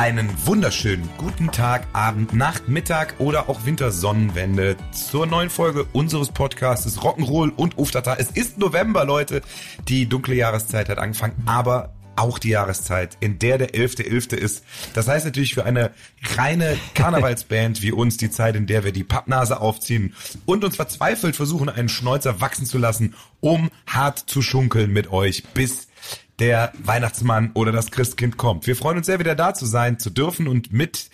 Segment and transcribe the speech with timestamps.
[0.00, 6.98] Einen wunderschönen guten Tag, Abend, Nacht, Mittag oder auch Wintersonnenwende zur neuen Folge unseres Podcasts
[7.00, 8.14] Rock'n'Roll und Uftata.
[8.14, 9.42] Es ist November, Leute.
[9.88, 14.32] Die dunkle Jahreszeit hat angefangen, aber auch die Jahreszeit, in der der 11.11.
[14.32, 14.36] .11.
[14.36, 14.64] ist.
[14.94, 15.90] Das heißt natürlich für eine
[16.34, 20.14] reine Karnevalsband wie uns die Zeit, in der wir die Pappnase aufziehen
[20.46, 25.44] und uns verzweifelt versuchen, einen Schnäuzer wachsen zu lassen, um hart zu schunkeln mit euch
[25.52, 25.89] bis
[26.40, 28.66] der Weihnachtsmann oder das Christkind kommt.
[28.66, 31.10] Wir freuen uns sehr, wieder da zu sein, zu dürfen und mit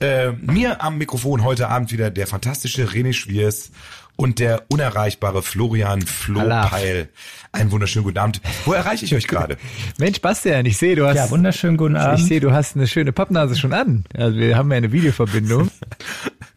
[0.00, 3.70] äh, mir am Mikrofon heute Abend wieder der fantastische René Schwiers
[4.16, 7.08] und der unerreichbare Florian Flohpeil.
[7.52, 8.40] Einen wunderschönen guten Abend.
[8.64, 9.56] Wo erreiche ich euch gerade?
[9.98, 11.16] Mensch, Bastian, ich sehe, du hast.
[11.16, 12.20] Ja, wunderschönen guten Abend.
[12.20, 14.04] Ich sehe, du hast eine schöne Pappnase schon an.
[14.14, 15.70] Also wir haben ja eine Videoverbindung.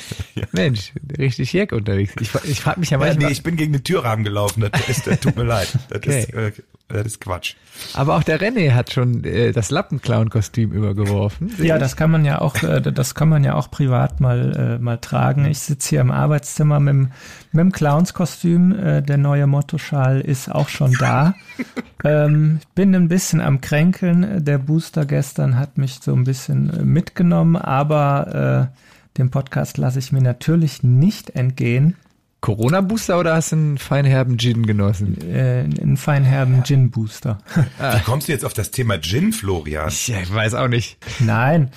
[0.34, 0.44] ja.
[0.52, 2.14] Mensch, richtig jeck unterwegs.
[2.20, 3.22] Ich, ich frage mich ja manchmal.
[3.22, 4.68] Ja, nee, ich bin gegen den Türrahmen gelaufen.
[4.70, 5.68] Das, ist, das tut mir leid.
[5.88, 6.20] Das, okay.
[6.20, 6.52] ist, äh,
[6.88, 7.54] das ist Quatsch.
[7.94, 11.50] Aber auch der René hat schon äh, das Lappenclown-Kostüm übergeworfen.
[11.58, 14.82] Ja, das kann man ja auch, äh, das kann man ja auch privat mal äh,
[14.82, 15.46] mal tragen.
[15.46, 17.12] Ich sitze hier im Arbeitszimmer mit dem,
[17.52, 18.78] mit dem Clownskostüm.
[18.78, 21.34] Äh, der neue Mottoschal ist auch schon da.
[22.04, 24.44] ähm, bin ein bisschen am Kränkeln.
[24.44, 28.70] Der Booster gestern hat mich so ein bisschen äh, mitgenommen, aber
[29.18, 31.96] den Podcast lasse ich mir natürlich nicht entgehen.
[32.40, 35.16] Corona-Booster oder hast du einen feinherben Gin genossen?
[35.22, 37.38] Äh, einen feinherben Gin-Booster.
[37.54, 39.88] Wie kommst du jetzt auf das Thema Gin, Florian?
[39.88, 40.98] Ich, ich weiß auch nicht.
[41.20, 41.70] Nein,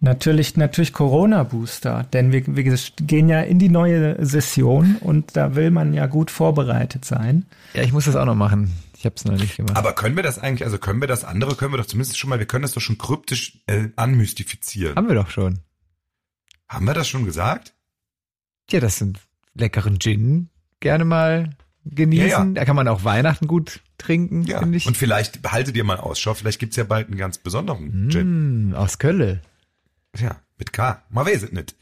[0.00, 5.72] natürlich, natürlich Corona-Booster, denn wir, wir gehen ja in die neue Session und da will
[5.72, 7.46] man ja gut vorbereitet sein.
[7.74, 8.72] Ja, ich muss das auch noch machen.
[8.96, 9.76] Ich habe es noch nicht gemacht.
[9.76, 12.30] Aber können wir das eigentlich, also können wir das andere, können wir doch zumindest schon
[12.30, 14.94] mal, wir können das doch schon kryptisch äh, anmystifizieren.
[14.94, 15.58] Haben wir doch schon.
[16.74, 17.74] Haben wir das schon gesagt?
[18.70, 19.20] Ja, das sind
[19.54, 21.50] leckeren Gin gerne mal
[21.84, 22.28] genießen.
[22.28, 22.44] Ja, ja.
[22.44, 24.60] Da kann man auch Weihnachten gut trinken, ja.
[24.60, 24.86] finde ich.
[24.86, 28.74] Und vielleicht behaltet ihr mal Ausschau, vielleicht gibt's ja bald einen ganz besonderen mm, Gin.
[28.74, 29.40] Aus Kölle.
[30.16, 31.02] Ja, mit K.
[31.10, 31.74] Man weiß es nicht.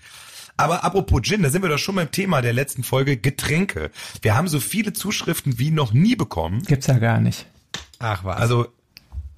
[0.56, 3.90] Aber apropos Gin, da sind wir doch schon beim Thema der letzten Folge Getränke.
[4.20, 6.62] Wir haben so viele Zuschriften wie noch nie bekommen.
[6.62, 7.46] Gibt's ja gar nicht.
[7.98, 8.38] Ach was.
[8.38, 8.68] Also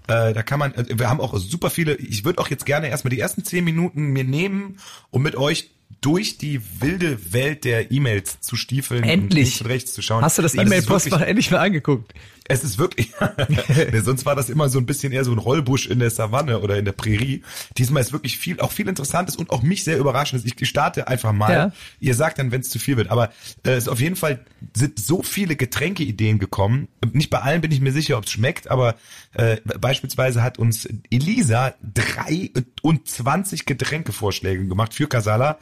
[0.06, 2.88] äh, da kann man, äh, wir haben auch super viele, ich würde auch jetzt gerne
[2.88, 4.78] erstmal die ersten zehn Minuten mir nehmen,
[5.10, 5.70] um mit euch
[6.00, 9.22] durch die wilde Welt der E-Mails zu stiefeln endlich.
[9.22, 10.22] und links und rechts zu schauen.
[10.22, 12.12] Hast du das E-Mail-Postfach endlich mal angeguckt?
[12.46, 13.12] Es ist wirklich,
[14.04, 16.76] sonst war das immer so ein bisschen eher so ein Rollbusch in der Savanne oder
[16.76, 17.42] in der Prärie.
[17.78, 20.44] Diesmal ist wirklich viel, auch viel Interessantes und auch mich sehr überraschendes.
[20.44, 21.52] Ich starte einfach mal.
[21.52, 21.72] Ja.
[22.00, 23.10] Ihr sagt dann, wenn es zu viel wird.
[23.10, 23.30] Aber
[23.64, 24.44] äh, es ist auf jeden Fall
[24.76, 26.88] sind so viele Getränkeideen gekommen.
[27.12, 28.96] Nicht bei allen bin ich mir sicher, ob es schmeckt, aber
[29.32, 35.58] äh, beispielsweise hat uns Elisa 23 Getränkevorschläge gemacht für Casala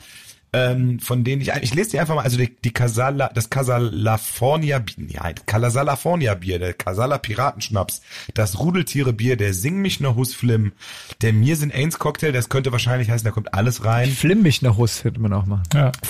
[0.53, 4.85] ähm, von denen ich, ich lese die einfach mal, also die, die Casala, das Casalafornia,
[5.09, 8.03] ja, Casalafornia Bier, der Casala Piratenschnaps,
[8.35, 10.73] das Rudeltiere Bier, der Sing mich noch Hus Flim,
[11.23, 14.11] der Mir sind Ains Cocktail, das könnte wahrscheinlich heißen, da kommt alles rein.
[14.11, 15.63] Flim mich noch Hus könnte man auch machen.
[15.73, 15.93] Ja.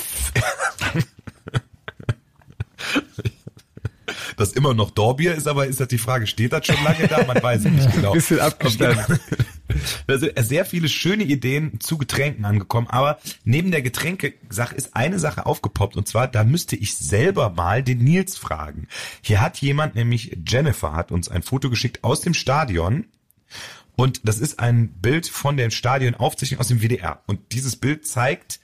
[4.36, 7.24] das immer noch Dorbier ist, aber ist das die Frage, steht das schon lange da?
[7.24, 8.12] Man weiß es nicht genau.
[8.12, 9.20] Bisschen abgestanden.
[10.06, 15.19] Da sind sehr viele schöne Ideen zu Getränken angekommen, aber neben der Getränke-Sache ist eine
[15.19, 18.88] Sache aufgepoppt und zwar, da müsste ich selber mal den Nils fragen.
[19.22, 23.06] Hier hat jemand, nämlich Jennifer, hat uns ein Foto geschickt aus dem Stadion
[23.97, 28.60] und das ist ein Bild von dem Stadionaufzeichnung aus dem WDR und dieses Bild zeigt,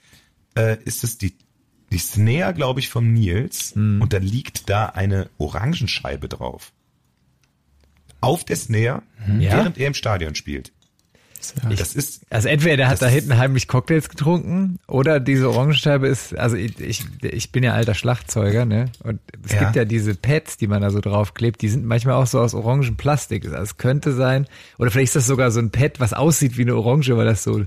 [0.55, 1.35] äh, ist es die
[1.91, 4.01] die Snare, glaube ich, vom Nils mhm.
[4.01, 6.71] und da liegt da eine Orangenscheibe drauf.
[8.21, 9.01] Auf der Snare,
[9.39, 9.51] ja?
[9.53, 10.71] während er im Stadion spielt.
[11.69, 16.07] Ich, das ist, also entweder der hat da hinten heimlich Cocktails getrunken oder diese Orangenscheibe
[16.07, 18.91] ist, also ich, ich, ich bin ja alter Schlagzeuger, ne?
[19.03, 19.59] Und es ja.
[19.59, 22.53] gibt ja diese Pads, die man da so draufklebt, die sind manchmal auch so aus
[22.53, 23.45] Orangenplastik.
[23.45, 24.47] Also es könnte sein,
[24.77, 27.43] oder vielleicht ist das sogar so ein Pad, was aussieht wie eine Orange, weil das
[27.43, 27.65] so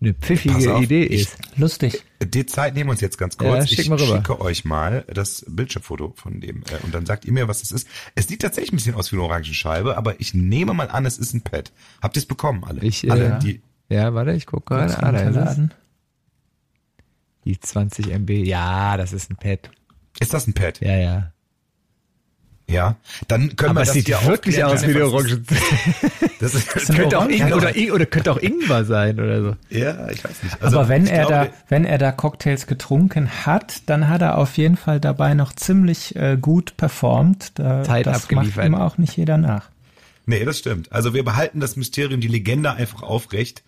[0.00, 1.36] eine pfiffige auf, Idee ist.
[1.52, 2.02] Ich, Lustig.
[2.24, 3.50] Die Zeit nehmen wir uns jetzt ganz kurz.
[3.50, 7.48] Ja, ich schicke euch mal das Bildschirmfoto von dem äh, und dann sagt ihr mir,
[7.48, 7.88] was es ist.
[8.14, 11.18] Es sieht tatsächlich ein bisschen aus wie eine Orangenscheibe, aber ich nehme mal an, es
[11.18, 11.72] ist ein Pad.
[12.00, 12.80] Habt ihr es bekommen alle?
[12.82, 15.02] Ich, alle, äh, die, ja, warte, ich gucke gerade.
[15.02, 15.68] Ah, da ist es.
[17.44, 19.70] Die 20 MB, ja, das ist ein Pad.
[20.20, 20.80] Ist das ein Pad?
[20.80, 21.31] Ja, ja.
[22.72, 22.96] Ja,
[23.28, 25.06] dann können Aber wir das sieht hier wirklich aus wie Jennifer.
[25.06, 25.40] Orange.
[26.40, 27.36] Das ist, ist eine könnte auch Orange.
[27.36, 29.56] Ing oder, oder könnte auch Ingwer sein oder so.
[29.70, 30.62] ja, ich weiß nicht.
[30.62, 34.38] Also, Aber wenn er glaube, da, wenn er da Cocktails getrunken hat, dann hat er
[34.38, 37.52] auf jeden Fall dabei noch ziemlich äh, gut performt.
[37.54, 38.56] Da, Zeit das abgeliefert.
[38.56, 39.68] macht ihm auch nicht jeder nach.
[40.24, 40.92] Nee, das stimmt.
[40.92, 43.64] Also wir behalten das Mysterium, die Legende einfach aufrecht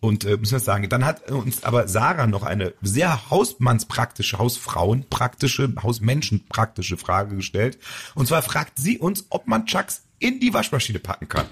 [0.00, 0.88] und äh, müssen wir sagen.
[0.88, 7.78] Dann hat uns aber Sarah noch eine sehr hausmannspraktische, hausfrauenpraktische, hausmenschenpraktische Frage gestellt.
[8.14, 11.46] Und zwar fragt sie uns, ob man Chucks in die Waschmaschine packen kann.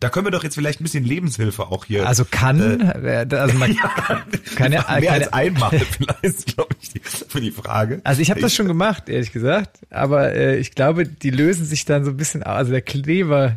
[0.00, 2.06] Da können wir doch jetzt vielleicht ein bisschen Lebenshilfe auch hier.
[2.06, 3.76] Also kann, äh, also man
[4.54, 8.00] kann ja, mehr kann als ja einmal vielleicht, glaube ich, die, für die Frage.
[8.04, 9.80] Also ich habe das schon gemacht, ehrlich gesagt.
[9.90, 13.56] Aber äh, ich glaube, die lösen sich dann so ein bisschen, also der Kleber,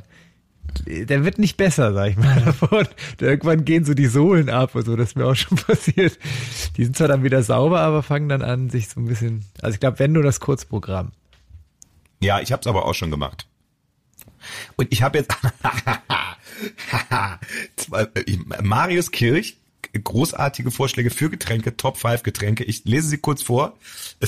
[0.85, 2.41] der wird nicht besser, sag ich mal.
[2.41, 2.87] davon.
[3.19, 6.17] Irgendwann gehen so die Sohlen ab und so, das ist mir auch schon passiert.
[6.77, 9.73] Die sind zwar dann wieder sauber, aber fangen dann an, sich so ein bisschen, also
[9.73, 11.11] ich glaube, wenn nur das Kurzprogramm.
[12.21, 13.47] Ja, ich habe es aber auch schon gemacht.
[14.75, 15.35] Und ich habe jetzt
[18.61, 19.57] Marius Kirch,
[20.03, 22.63] großartige Vorschläge für Getränke, Top 5 Getränke.
[22.63, 23.77] Ich lese sie kurz vor.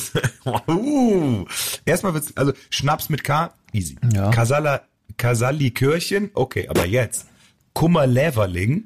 [0.67, 1.45] Uh,
[1.85, 3.95] erstmal wird's, also Schnaps mit K, easy.
[4.13, 4.31] Ja.
[4.31, 4.81] Casala,
[5.17, 7.27] Casali Kirchen, okay, aber jetzt
[7.73, 8.85] Kummerleverling,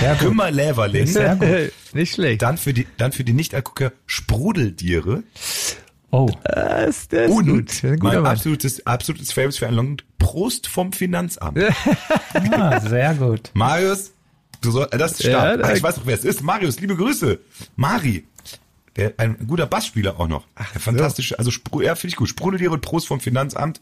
[0.00, 0.28] Sehr gut.
[0.28, 1.06] Kummerleverling.
[1.06, 1.72] Sehr gut.
[1.94, 2.42] nicht schlecht.
[2.42, 5.22] Dann für die, dann für die Nicht-Alkoholiker Sprudeldiere.
[6.10, 7.68] Oh, Das, das ist Und gut.
[7.82, 8.26] Das mein Mann.
[8.26, 11.58] absolutes, absolutes Favorite für einen Long Prost vom Finanzamt.
[12.52, 13.50] ah, sehr gut.
[13.54, 14.12] Marius,
[14.60, 15.60] du soll, äh, das ist Ja, stark.
[15.62, 16.42] da- Ah, ich weiß noch, wer es ist.
[16.42, 17.38] Marius, liebe Grüße.
[17.76, 18.24] Mari.
[18.96, 20.46] Der, ein guter Bassspieler auch noch.
[20.54, 21.38] Ach, fantastisch.
[21.38, 22.28] Also, Spru ja, finde ich gut.
[22.28, 23.80] Sprudeltiere und Prost vom Finanzamt.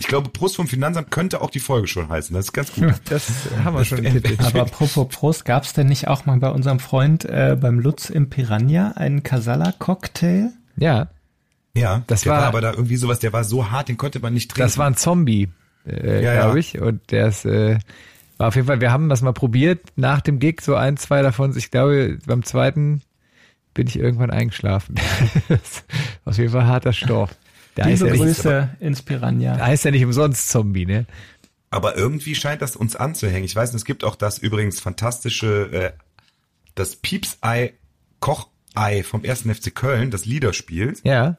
[0.00, 2.34] Ich glaube, Prost vom Finanzamt könnte auch die Folge schon heißen.
[2.34, 2.92] Das ist ganz gut.
[3.08, 3.28] Das
[3.64, 4.40] haben wir schon getippt.
[4.44, 8.30] Aber apropos Prost, gab's denn nicht auch mal bei unserem Freund äh, beim Lutz im
[8.30, 10.50] Piranha einen Casala-Cocktail?
[10.76, 11.08] Ja,
[11.74, 14.20] Ja, Das der war- war, aber da irgendwie sowas, der war so hart, den konnte
[14.20, 14.66] man nicht trinken.
[14.66, 15.48] das war ein Zombie,
[15.86, 16.40] äh, Ja, ja.
[16.42, 16.80] glaube ich.
[16.80, 17.78] Und der ist, äh,
[18.36, 21.22] war auf jeden Fall, wir haben das mal probiert, nach dem Gig, so ein, zwei
[21.22, 21.56] davon.
[21.56, 23.02] Ich glaube, beim zweiten
[23.74, 24.94] bin ich irgendwann eingeschlafen.
[25.48, 25.84] Das
[26.24, 27.30] auf jeden Fall harter Stoff.
[27.78, 29.56] Der heißt, Liebe ja nicht, Grüße ins Piranha.
[29.56, 31.06] heißt ja nicht umsonst Zombie, ne?
[31.70, 33.44] Aber irgendwie scheint das uns anzuhängen.
[33.44, 35.92] Ich weiß, es gibt auch das übrigens fantastische, äh,
[36.74, 37.74] das Piepsei
[38.18, 39.42] Kochei vom 1.
[39.42, 40.94] FC Köln, das Liederspiel.
[41.04, 41.36] Ja.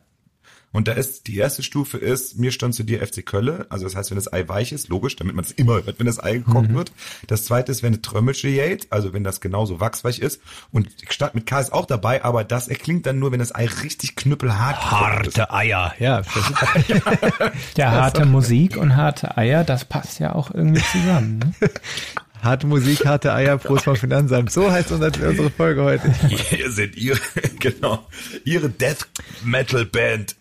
[0.72, 3.66] Und da ist, die erste Stufe ist, mir stand zu dir FC Kölle.
[3.70, 6.06] Also das heißt, wenn das Ei weich ist, logisch, damit man es immer hört, wenn
[6.06, 6.92] das Ei gekocht wird.
[7.28, 10.42] Das zweite ist, wenn eine Trömmelsche jät, also wenn das genauso wachsweich ist.
[10.72, 13.66] Und Stadt mit K ist auch dabei, aber das erklingt dann nur, wenn das Ei
[13.66, 15.40] richtig knüppelhart ist.
[15.52, 16.22] Eier, ja.
[17.76, 21.40] Ja, harte Musik und harte Eier, das passt ja auch irgendwie zusammen.
[21.40, 21.70] Ne?
[22.44, 24.52] harte Musik, harte Eier, Prost vom Finanzamt.
[24.52, 26.12] So heißt unser, unsere Folge heute.
[26.28, 27.20] Hier sind ihre,
[27.60, 28.08] genau,
[28.46, 29.08] ihre Death
[29.44, 30.36] Metal Band.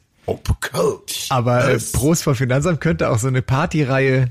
[1.30, 4.30] Aber äh, Prost vom Finanzamt könnte auch so eine Partyreihe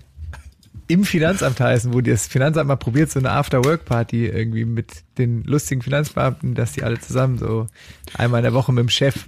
[0.87, 5.81] im Finanzamt heißen, wo das Finanzamt mal probiert, so eine After-Work-Party irgendwie mit den lustigen
[5.81, 7.67] Finanzbeamten, dass die alle zusammen so
[8.13, 9.25] einmal in der Woche mit dem Chef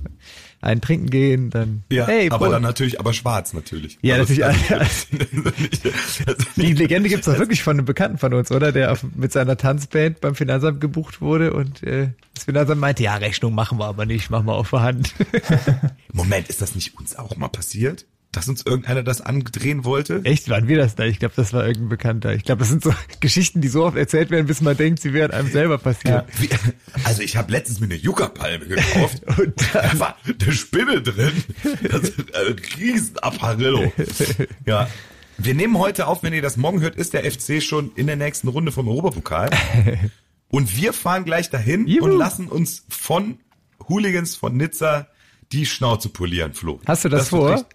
[0.62, 3.98] einen trinken gehen, dann Ja, hey, aber dann natürlich, aber schwarz natürlich.
[4.02, 4.72] Ja, Also, natürlich.
[4.72, 4.86] also,
[6.28, 8.72] also, Die Legende gibt's doch wirklich von einem Bekannten von uns, oder?
[8.72, 13.16] Der auf, mit seiner Tanzband beim Finanzamt gebucht wurde und äh, das Finanzamt meinte, ja,
[13.16, 15.14] Rechnung machen wir aber nicht, machen wir auf der Hand.
[16.14, 18.06] Moment, ist das nicht uns auch mal passiert?
[18.40, 20.22] Dass uns irgendeiner das andrehen wollte?
[20.24, 21.04] Echt, waren wir das da?
[21.04, 22.34] Ich glaube, das war irgendein Bekannter.
[22.34, 25.12] Ich glaube, das sind so Geschichten, die so oft erzählt werden, bis man denkt, sie
[25.14, 26.26] wären einem selber passiert.
[26.40, 26.48] Wie,
[27.04, 31.34] also ich habe letztens mir eine Yucca-Palme gekauft und da war eine Spinne drin.
[31.84, 33.92] Das ist ein riesen Apparillo.
[34.66, 34.90] Ja.
[35.38, 38.16] Wir nehmen heute auf, wenn ihr das morgen hört, ist der FC schon in der
[38.16, 39.50] nächsten Runde vom Europapokal.
[40.50, 42.06] Und wir fahren gleich dahin Juhu.
[42.06, 43.38] und lassen uns von
[43.90, 45.08] Hooligans von Nizza
[45.52, 46.80] die Schnauze polieren, Flo.
[46.88, 47.54] Hast du das wird vor?
[47.54, 47.66] echt-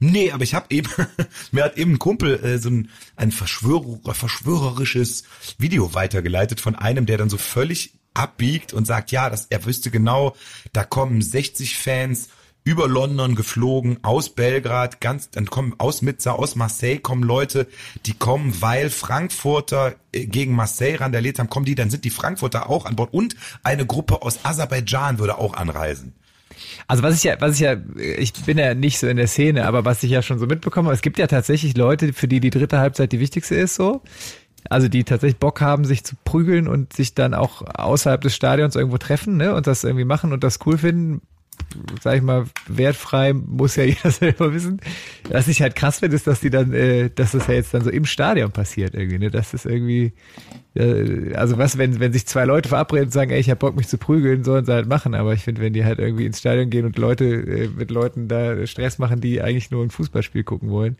[0.00, 0.88] Nee, aber ich habe eben,
[1.52, 5.24] mir hat eben ein Kumpel äh, so ein, ein Verschwörer, verschwörerisches
[5.58, 9.90] Video weitergeleitet von einem, der dann so völlig abbiegt und sagt, ja, das, er wüsste
[9.90, 10.34] genau,
[10.72, 12.28] da kommen 60 Fans
[12.64, 17.66] über London geflogen, aus Belgrad, ganz, dann kommen aus Nizza, aus Marseille kommen Leute,
[18.04, 22.68] die kommen, weil Frankfurter äh, gegen Marseille randaliert haben, kommen die, dann sind die Frankfurter
[22.68, 26.14] auch an Bord und eine Gruppe aus Aserbaidschan würde auch anreisen.
[26.86, 29.66] Also was ich ja, was ich ja, ich bin ja nicht so in der Szene,
[29.66, 32.50] aber was ich ja schon so mitbekomme, es gibt ja tatsächlich Leute, für die die
[32.50, 34.02] dritte Halbzeit die wichtigste ist, so.
[34.68, 38.76] Also die tatsächlich Bock haben, sich zu prügeln und sich dann auch außerhalb des Stadions
[38.76, 41.22] irgendwo treffen, ne, und das irgendwie machen und das cool finden.
[42.02, 44.80] Sag ich mal, wertfrei, muss ja jeder selber wissen.
[45.28, 47.82] Was ich halt krass finde, ist, dass die dann, äh, dass das ja jetzt dann
[47.82, 49.30] so im Stadion passiert irgendwie, ne?
[49.30, 50.12] Das irgendwie,
[50.74, 53.76] äh, also was, wenn, wenn sich zwei Leute verabreden und sagen, ey, ich hab Bock,
[53.76, 55.14] mich zu prügeln, sollen sie halt machen.
[55.14, 58.28] Aber ich finde, wenn die halt irgendwie ins Stadion gehen und Leute äh, mit Leuten
[58.28, 60.96] da Stress machen, die eigentlich nur ein Fußballspiel gucken wollen,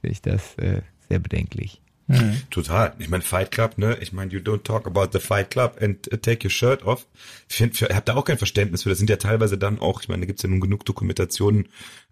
[0.00, 1.80] finde ich das äh, sehr bedenklich.
[2.10, 2.42] Mhm.
[2.50, 2.92] Total.
[2.98, 3.96] Ich meine, Fight Club, ne?
[4.00, 7.06] Ich meine, you don't talk about the Fight Club and uh, take your shirt off.
[7.48, 8.88] Ich, ich habe da auch kein Verständnis für.
[8.88, 11.68] Das sind ja teilweise dann auch, ich meine, da gibt's ja nun genug Dokumentationen,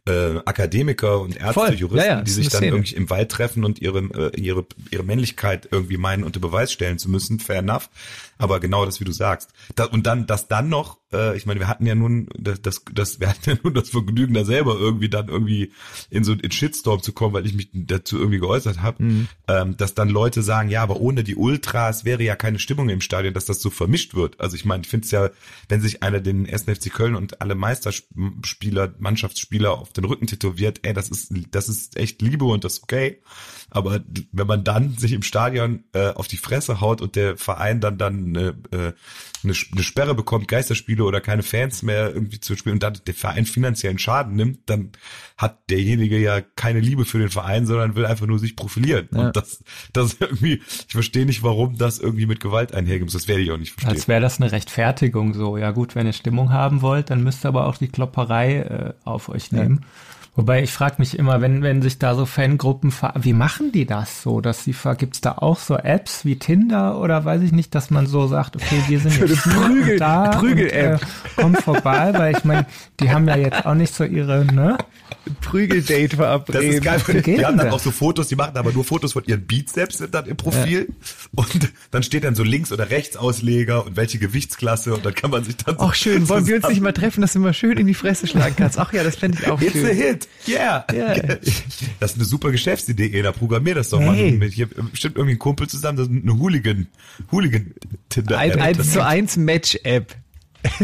[0.06, 1.74] äh, Akademiker und Ärzte, Voll.
[1.74, 2.76] Juristen, Ja, ja, die sich dann Szene.
[2.76, 6.98] irgendwie im Wald treffen und ihre, äh, ihre, ihre Männlichkeit irgendwie meinen, unter Beweis stellen
[6.98, 7.40] zu müssen.
[7.40, 7.90] Fair enough.
[8.40, 9.50] Aber genau das, wie du sagst.
[9.74, 12.82] Da, und dann, das dann noch, äh, ich meine, wir hatten ja nun, das, das,
[12.94, 15.72] das, wir hatten ja nun das Vergnügen, da selber irgendwie dann irgendwie
[16.10, 19.28] in so in Shitstorm zu kommen, weil ich mich dazu irgendwie geäußert habe, Mhm.
[19.48, 23.00] ähm, dass dann Leute sagen, ja, aber ohne die Ultras wäre ja keine Stimmung im
[23.00, 24.40] Stadion, dass das so vermischt wird.
[24.40, 25.30] Also ich meine, ich finde es ja,
[25.68, 26.62] wenn sich einer den 1.
[26.64, 31.96] FC Köln und alle Meisterspieler, Mannschaftsspieler auf den Rücken tätowiert, ey, das ist, das ist
[31.96, 33.20] echt Liebe und das ist okay.
[33.70, 34.00] Aber
[34.32, 37.98] wenn man dann sich im Stadion äh, auf die Fresse haut und der Verein dann
[37.98, 38.92] dann äh, äh,
[39.44, 43.14] eine, eine Sperre bekommt, Geisterspiele oder keine Fans mehr irgendwie zu spielen und dann der
[43.14, 44.92] Verein finanziellen Schaden nimmt, dann
[45.36, 49.08] hat derjenige ja keine Liebe für den Verein, sondern will einfach nur sich profilieren.
[49.12, 49.26] Ja.
[49.26, 53.12] Und das, das ist irgendwie, ich verstehe nicht, warum das irgendwie mit Gewalt einhergehen muss.
[53.12, 53.94] Das werde ich auch nicht verstehen.
[53.94, 55.56] Als wäre das eine Rechtfertigung so.
[55.56, 58.92] Ja gut, wenn ihr Stimmung haben wollt, dann müsst ihr aber auch die Klopperei äh,
[59.04, 59.84] auf euch nehmen.
[60.38, 63.86] Wobei ich frage mich immer, wenn, wenn sich da so Fangruppen, ver wie machen die
[63.86, 64.40] das so?
[64.40, 67.90] Dass sie ver gibt's da auch so Apps wie Tinder oder weiß ich nicht, dass
[67.90, 71.00] man so sagt, okay, wir sind jetzt hier Prügel- und da Prügel-App.
[71.02, 72.66] und, äh, kommt vorbei, weil ich meine,
[73.00, 74.78] die haben ja jetzt auch nicht so ihre, ne?
[75.40, 76.70] Prügeldate Das verabreden.
[76.72, 77.22] ist geil.
[77.22, 77.74] Die haben dann das?
[77.74, 80.88] auch so Fotos, die machen aber nur Fotos von ihren Bizeps sind dann im Profil.
[81.34, 85.30] Und dann steht dann so links oder rechts Ausleger und welche Gewichtsklasse und dann kann
[85.32, 87.54] man sich dann so Ach schön, wollen wir uns nicht mal treffen, dass du mal
[87.54, 88.78] schön in die Fresse schlagen kannst?
[88.78, 89.96] Ach ja, das fände ich auch It's a schön.
[89.96, 90.27] hit.
[90.46, 90.86] Yeah.
[90.94, 91.14] Ja.
[92.00, 93.32] Das ist eine super Geschäftsidee, Ena.
[93.32, 94.30] Programmier das doch Hey.
[94.32, 94.38] mal.
[94.38, 96.86] Mit hier bestimmt irgendwie ein Kumpel zusammen, das ist eine Hooligan,
[97.32, 97.74] Hooligan
[98.08, 98.38] Tinder.
[98.38, 100.14] Ein, eins zu eins Match-App.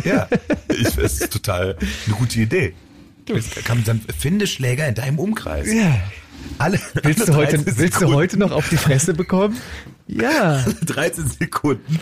[0.04, 0.28] Ja.
[0.68, 2.74] Ich, das ist total eine gute Idee.
[3.28, 5.72] Jetzt kann man dann finde Schläger in deinem Umkreis.
[5.72, 5.98] Ja.
[6.58, 9.56] Alle, Willst alle du heute, 13 willst du heute noch auf die Fresse bekommen?
[10.06, 10.62] Ja.
[10.84, 11.98] 13 Sekunden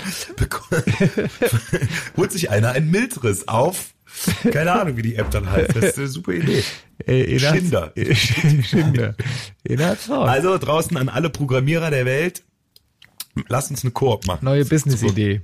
[2.16, 3.91] holt sich einer ein Mildriss auf.
[4.52, 5.75] Keine Ahnung, wie die App dann heißt.
[5.76, 6.62] Das ist eine super Idee.
[7.07, 7.92] Äh, Schinder.
[8.62, 9.16] Schinder.
[10.09, 12.42] Also draußen an alle Programmierer der Welt,
[13.49, 14.45] lasst uns eine Koop machen.
[14.45, 15.40] Neue Business-Idee.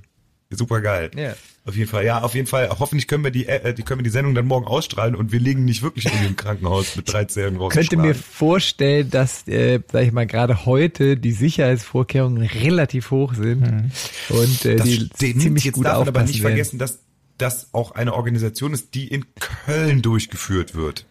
[0.51, 1.11] Super geil.
[1.15, 1.35] Ja.
[1.65, 2.69] Auf jeden Fall, ja, auf jeden Fall.
[2.79, 5.39] Hoffentlich können wir die, äh, die können wir die Sendung dann morgen ausstrahlen und wir
[5.39, 7.71] liegen nicht wirklich irgendwie im Krankenhaus mit 13 raus.
[7.71, 13.91] könnte mir vorstellen, dass, äh, sag ich mal, gerade heute die Sicherheitsvorkehrungen relativ hoch sind
[14.29, 15.41] und äh, das die stimmt.
[15.41, 16.53] ziemlich Jetzt gut darf man aber nicht werden.
[16.53, 16.97] vergessen, dass
[17.41, 21.05] das auch eine Organisation ist, die in Köln durchgeführt wird.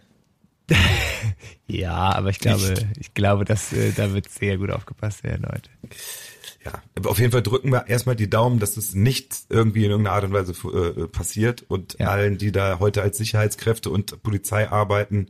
[1.71, 5.69] Ja, aber ich glaube, ich glaube, dass äh, da wird sehr gut aufgepasst werden heute.
[6.65, 9.91] Ja, aber auf jeden Fall drücken wir erstmal die Daumen, dass es nicht irgendwie in
[9.91, 12.09] irgendeiner Art und Weise äh, passiert und Ja.
[12.09, 15.27] allen, die da heute als Sicherheitskräfte und Polizei arbeiten,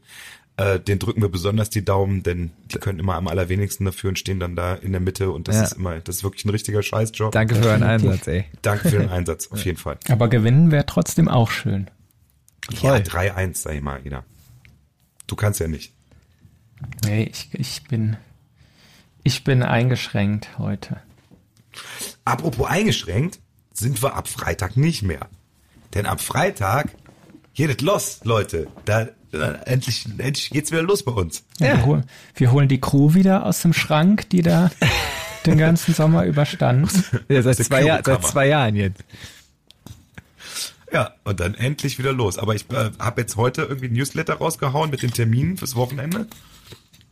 [0.58, 4.18] äh, den drücken wir besonders die Daumen, denn die können immer am allerwenigsten dafür und
[4.18, 5.62] stehen dann da in der Mitte und das Ja.
[5.62, 7.32] ist immer, das ist wirklich ein richtiger Scheißjob.
[7.32, 8.44] Danke für euren Einsatz, ey.
[8.62, 9.98] Danke für den Einsatz, auf jeden Fall.
[10.08, 11.88] Aber gewinnen wäre trotzdem auch schön.
[12.70, 12.98] Ja, Voll.
[12.98, 14.24] 3-1, sag ich mal, Ina.
[15.26, 15.94] Du kannst ja nicht.
[17.04, 18.16] Nee, ich, ich bin,
[19.22, 21.00] ich bin eingeschränkt heute.
[22.24, 23.38] Apropos eingeschränkt,
[23.72, 25.28] sind wir ab Freitag nicht mehr.
[25.94, 26.88] Denn ab Freitag
[27.54, 28.66] geht es los, Leute.
[28.84, 31.44] Da endlich, endlich geht's wieder los bei uns.
[31.58, 31.76] Ja.
[31.76, 32.04] Wir, holen,
[32.34, 34.70] wir holen die Crew wieder aus dem Schrank, die da
[35.46, 36.90] den ganzen Sommer überstand.
[37.28, 39.04] Ja, seit zwei, Jahr, seit zwei Jahren jetzt.
[40.92, 42.38] Ja, und dann endlich wieder los.
[42.38, 46.26] Aber ich äh, habe jetzt heute irgendwie ein Newsletter rausgehauen mit den Terminen fürs Wochenende.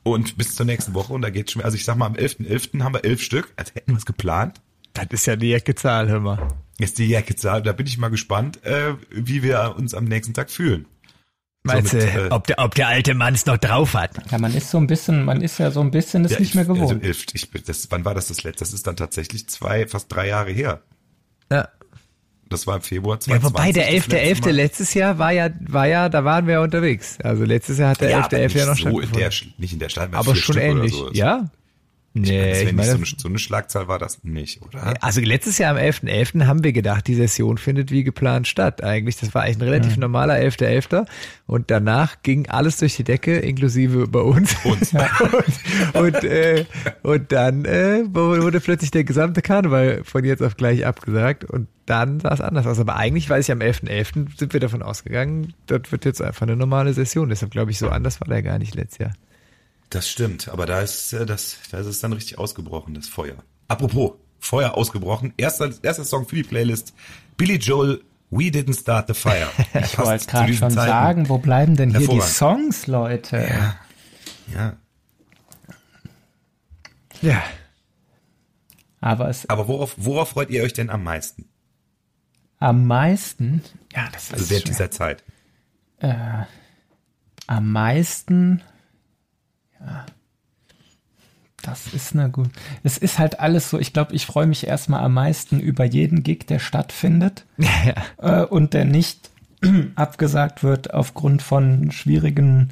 [0.02, 1.12] Und bis zur nächsten Woche.
[1.12, 2.82] Und da geht's schon, also ich sag mal, am 11.11.
[2.82, 4.60] haben wir elf Stück, als hätten wir es geplant.
[4.94, 6.48] Das ist ja die Ecke Zahl, hör mal.
[6.78, 10.50] Ist die Jacke Da bin ich mal gespannt, äh, wie wir uns am nächsten Tag
[10.50, 10.86] fühlen.
[11.66, 14.10] Meinst So du, mit, äh, ob, der, ob der alte Mann es noch drauf hat?
[14.30, 16.54] Ja, man ist so ein bisschen, man ist ja so ein bisschen es Ja, nicht
[16.54, 17.04] mehr ich- Also gewohnt.
[17.04, 18.60] elf, ich, das, wann war das das letzte?
[18.64, 20.80] Das ist dann tatsächlich zwei, fast drei Jahre her.
[21.50, 21.68] Ja.
[22.48, 23.52] Das war im Februar Ja, 2020.
[23.52, 23.94] wobei der das 11.11.
[23.96, 24.54] letzte elfte Mal.
[24.54, 27.18] letztes Jahr war ja, war ja, da waren wir ja unterwegs.
[27.22, 28.26] Also letztes Jahr hat der ja, 11.11.
[28.26, 28.76] aber nicht ja noch so in
[29.08, 29.18] stattgefunden.
[29.18, 31.50] der, Sch- nicht in der Stadt, Aber schon ähnlich, ja.
[32.18, 34.94] Nee, ich meine, so, eine, so eine Schlagzahl war das nicht, oder?
[35.02, 36.06] Also letztes Jahr am 11.11.
[36.06, 36.46] .11.
[36.46, 38.82] haben wir gedacht, die Session findet wie geplant statt.
[38.82, 40.00] Eigentlich, das war eigentlich ein relativ mhm.
[40.00, 40.88] normaler 11.11.
[40.88, 41.06] .11.
[41.46, 44.56] Und danach ging alles durch die Decke, inklusive bei uns.
[44.64, 44.92] Uns.
[45.92, 46.64] und, und, äh,
[47.02, 51.44] und dann äh, wurde plötzlich der gesamte Karneval von jetzt auf gleich abgesagt.
[51.44, 52.78] Und dann sah es anders aus.
[52.80, 53.88] Aber eigentlich weiß ich, am 11.11.
[53.88, 54.38] .11.
[54.38, 57.28] sind wir davon ausgegangen, das wird jetzt einfach eine normale Session.
[57.28, 59.12] Deshalb glaube ich, so anders war der gar nicht letztes Jahr.
[59.90, 63.36] Das stimmt, aber da ist äh, das, da ist es dann richtig ausgebrochen, das Feuer.
[63.68, 65.32] Apropos, Feuer ausgebrochen.
[65.36, 66.92] Erster, erster Song für die Playlist.
[67.36, 69.48] Billy Joel, We Didn't Start the Fire.
[69.74, 70.88] ich wollte gerade schon Zeiten.
[70.88, 73.38] sagen, wo bleiben denn hier die Songs, Leute?
[73.38, 73.76] Ja.
[74.54, 74.76] Ja.
[77.22, 77.42] Ja.
[79.00, 79.48] Aber es.
[79.48, 81.48] Aber worauf, worauf freut ihr euch denn am meisten?
[82.58, 83.62] Am meisten?
[83.92, 84.32] Ja, das ist.
[84.32, 84.72] Also während schwer.
[84.72, 85.24] dieser Zeit.
[85.98, 86.14] Äh,
[87.46, 88.62] am meisten
[89.80, 90.06] ja.
[91.66, 92.50] Das ist na gut.
[92.84, 96.22] Es ist halt alles so, ich glaube, ich freue mich erstmal am meisten über jeden
[96.22, 98.42] Gig, der stattfindet ja.
[98.42, 99.30] äh, und der nicht
[99.96, 102.68] abgesagt wird aufgrund von schwierigen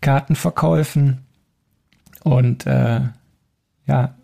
[0.00, 1.18] Kartenverkäufen.
[2.24, 3.00] Und äh,
[3.86, 4.14] ja,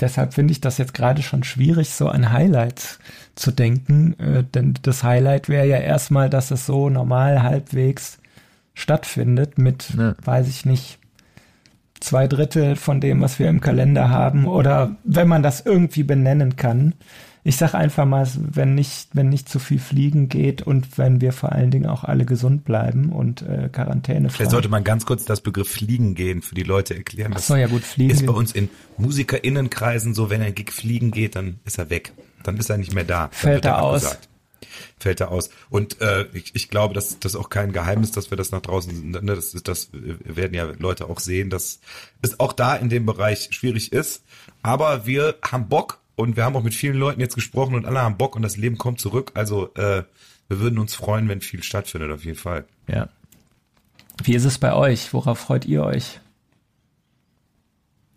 [0.00, 2.98] deshalb finde ich das jetzt gerade schon schwierig, so an Highlights
[3.34, 4.18] zu denken.
[4.20, 8.18] Äh, denn das Highlight wäre ja erstmal, dass es so normal halbwegs
[8.74, 10.14] stattfindet mit, ja.
[10.22, 10.98] weiß ich nicht,
[12.02, 16.56] zwei Drittel von dem, was wir im Kalender haben oder wenn man das irgendwie benennen
[16.56, 16.94] kann.
[17.44, 21.32] Ich sage einfach mal, wenn nicht, wenn nicht zu viel fliegen geht und wenn wir
[21.32, 25.24] vor allen Dingen auch alle gesund bleiben und äh, Quarantäne Vielleicht sollte man ganz kurz
[25.24, 27.32] das Begriff Fliegen gehen für die Leute erklären.
[27.32, 31.10] Das so, ja gut, Fliegen ist bei uns in MusikerInnenkreisen so, wenn ein Gig fliegen
[31.10, 32.12] geht, dann ist er weg.
[32.44, 33.28] Dann ist er nicht mehr da.
[33.32, 34.04] Fällt er aus.
[34.04, 34.31] Abgesagt
[35.02, 35.50] fällt er aus.
[35.68, 39.10] Und äh, ich, ich glaube, dass das auch kein Geheimnis, dass wir das nach draußen,
[39.10, 41.80] ne, das, das werden ja Leute auch sehen, dass
[42.22, 44.24] es auch da in dem Bereich schwierig ist.
[44.62, 48.00] Aber wir haben Bock und wir haben auch mit vielen Leuten jetzt gesprochen und alle
[48.00, 49.32] haben Bock und das Leben kommt zurück.
[49.34, 50.04] Also äh,
[50.48, 52.64] wir würden uns freuen, wenn viel stattfindet, auf jeden Fall.
[52.86, 53.08] Ja.
[54.22, 55.12] Wie ist es bei euch?
[55.12, 56.20] Worauf freut ihr euch?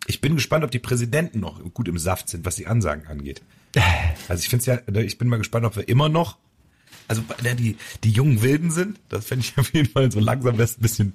[0.06, 3.42] Ich bin gespannt, ob die Präsidenten noch gut im Saft sind, was die Ansagen angeht.
[4.28, 6.38] Also ich finde es ja, ne, ich bin mal gespannt, ob wir immer noch,
[7.08, 7.22] also
[7.58, 10.82] die, die jungen Wilden sind, das fände ich auf jeden Fall so langsam wär's ein
[10.82, 11.12] bisschen,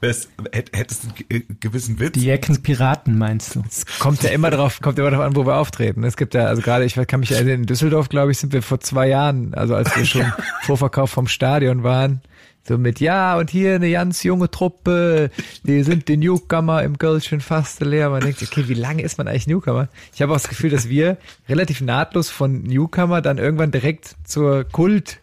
[0.00, 2.12] wär's, hättest einen gewissen Witz.
[2.12, 3.62] Die Jecken Piraten meinst du?
[3.68, 6.04] Es kommt ja immer drauf, kommt immer drauf an, wo wir auftreten.
[6.04, 8.62] Es gibt ja, also gerade, ich kann mich erinnern, in Düsseldorf, glaube ich, sind wir
[8.62, 12.22] vor zwei Jahren, also als wir schon Vorverkauf vom Stadion waren,
[12.66, 15.30] so mit, ja, und hier eine ganz junge Truppe,
[15.64, 18.08] die sind die Newcomer im Kölschen fast leer.
[18.08, 19.88] Man denkt, okay, wie lange ist man eigentlich Newcomer?
[20.14, 24.64] Ich habe auch das Gefühl, dass wir relativ nahtlos von Newcomer dann irgendwann direkt zur
[24.64, 25.20] Kult,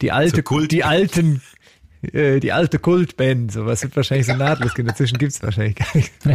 [0.00, 0.72] die alte, Kult.
[0.72, 1.42] die alten,
[2.02, 4.86] äh, die alte Kultband, sowas wird wahrscheinlich so nahtlos gehen.
[4.86, 6.14] Dazwischen gibt's wahrscheinlich gar nichts.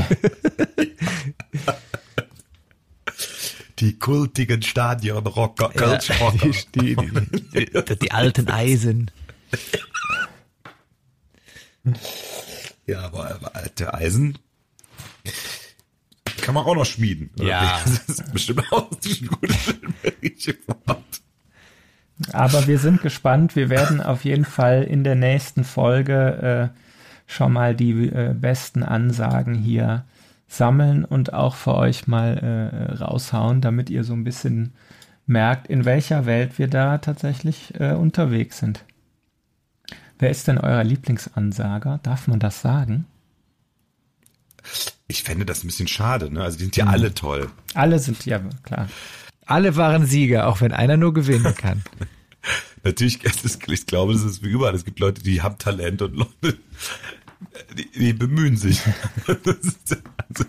[3.80, 6.47] Die kultigen Stadionrocker, Kölschrocker.
[6.47, 9.10] Ja, die, die, die, die alten Eisen.
[12.86, 14.38] Ja, aber, aber alte Eisen
[16.41, 17.30] kann man auch noch schmieden.
[17.38, 17.80] Ja.
[17.86, 21.21] Das ist bestimmt auch ein gutes Wort.
[22.34, 23.55] Aber wir sind gespannt.
[23.55, 26.79] Wir werden auf jeden Fall in der nächsten Folge äh,
[27.27, 30.05] schon mal die äh, besten Ansagen hier
[30.47, 34.73] sammeln und auch für euch mal äh, raushauen, damit ihr so ein bisschen
[35.27, 38.84] merkt, in welcher Welt wir da tatsächlich äh, unterwegs sind.
[40.17, 41.99] Wer ist denn euer Lieblingsansager?
[42.03, 43.05] Darf man das sagen?
[45.08, 46.43] Ich fände das ein bisschen schade, ne?
[46.43, 46.91] Also die sind ja mhm.
[46.91, 47.49] alle toll.
[47.73, 48.89] Alle sind ja klar.
[49.49, 51.83] Alle waren Sieger, auch wenn einer nur gewinnen kann.
[52.83, 54.75] Natürlich, ist, ich glaube, das ist wie überall.
[54.75, 56.57] Es gibt Leute, die haben Talent und Leute,
[57.75, 58.79] die, die bemühen sich.
[59.25, 59.97] Das ist,
[60.29, 60.45] also,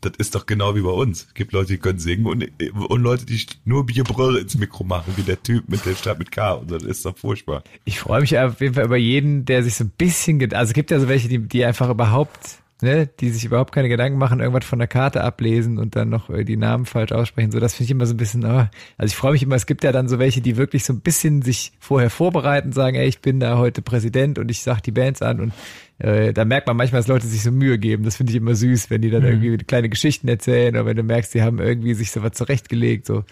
[0.00, 1.26] das ist doch genau wie bei uns.
[1.28, 5.12] Es gibt Leute, die können singen und, und Leute, die nur Bierbrille ins Mikro machen,
[5.16, 6.52] wie der Typ mit der Stadt mit K.
[6.52, 7.62] Und das ist doch furchtbar.
[7.84, 10.74] Ich freue mich auf jeden Fall über jeden, der sich so ein bisschen, also es
[10.74, 14.40] gibt ja so welche, die, die einfach überhaupt ne, die sich überhaupt keine Gedanken machen,
[14.40, 17.50] irgendwas von der Karte ablesen und dann noch die Namen falsch aussprechen.
[17.50, 18.48] So, das finde ich immer so ein bisschen, oh.
[18.48, 18.70] also
[19.06, 21.42] ich freue mich immer, es gibt ja dann so welche, die wirklich so ein bisschen
[21.42, 25.22] sich vorher vorbereiten, sagen, ey, ich bin da heute Präsident und ich sag die Bands
[25.22, 25.52] an und
[25.98, 28.04] äh, da merkt man manchmal, dass Leute sich so Mühe geben.
[28.04, 29.42] Das finde ich immer süß, wenn die dann mhm.
[29.42, 33.06] irgendwie kleine Geschichten erzählen oder wenn du merkst, die haben irgendwie sich so was zurechtgelegt.
[33.06, 33.24] So,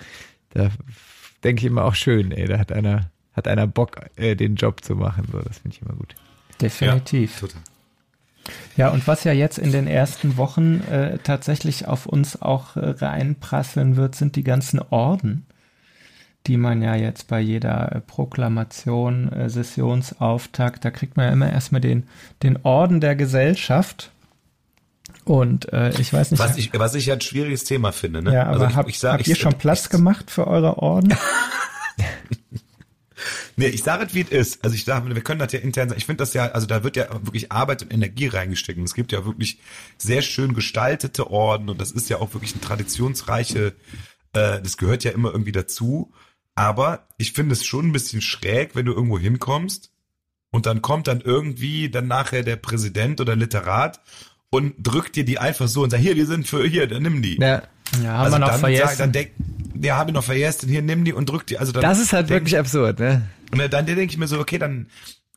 [0.51, 0.71] da
[1.45, 4.85] denke ich immer auch schön, ey, da hat einer, hat einer Bock, äh, den Job
[4.85, 5.27] zu machen.
[5.31, 6.15] So, das finde ich immer gut.
[6.61, 7.35] Definitiv.
[7.35, 7.63] Ja, total.
[8.77, 12.91] Ja, und was ja jetzt in den ersten Wochen äh, tatsächlich auf uns auch äh,
[12.91, 15.47] reinprasseln wird, sind die ganzen Orden,
[16.47, 21.53] die man ja jetzt bei jeder äh, Proklamation, äh, Sessionsauftakt, da kriegt man ja immer
[21.53, 22.09] erstmal den,
[22.43, 24.11] den Orden der Gesellschaft.
[25.25, 26.41] Und äh, ich weiß nicht.
[26.41, 28.23] Was ich, was ich ja ein schwieriges Thema finde.
[28.23, 28.35] Ne?
[28.35, 30.79] Ja, aber also ich, hab, ich sag, habt ich, ihr schon Platz gemacht für eure
[30.79, 31.15] Orden?
[33.57, 34.65] Nee, ich sage es, wie es ist.
[34.65, 35.99] Also ich sage, wir können das ja intern sagen.
[35.99, 38.79] Ich finde das ja, also da wird ja wirklich Arbeit und Energie reingesteckt.
[38.79, 39.59] Und es gibt ja wirklich
[39.99, 43.75] sehr schön gestaltete Orden und das ist ja auch wirklich ein traditionsreiche,
[44.33, 46.13] äh, das gehört ja immer irgendwie dazu.
[46.55, 49.91] Aber ich finde es schon ein bisschen schräg, wenn du irgendwo hinkommst
[50.51, 54.01] und dann kommt dann irgendwie dann nachher der Präsident oder Literat
[54.51, 57.23] und drückt dir die einfach so und sagt, hier, die sind für, hier, dann nimm
[57.23, 57.39] die.
[57.41, 57.63] Ja.
[58.03, 58.99] Ja, haben also wir noch dann, vergessen.
[58.99, 59.31] Dann denk,
[59.81, 61.59] ja, habe ich noch vergessen, hier, nimm die und drück die.
[61.59, 63.23] Also dann Das ist halt denk, wirklich absurd, ne?
[63.51, 64.87] Und dann, dann denke ich mir so, okay, dann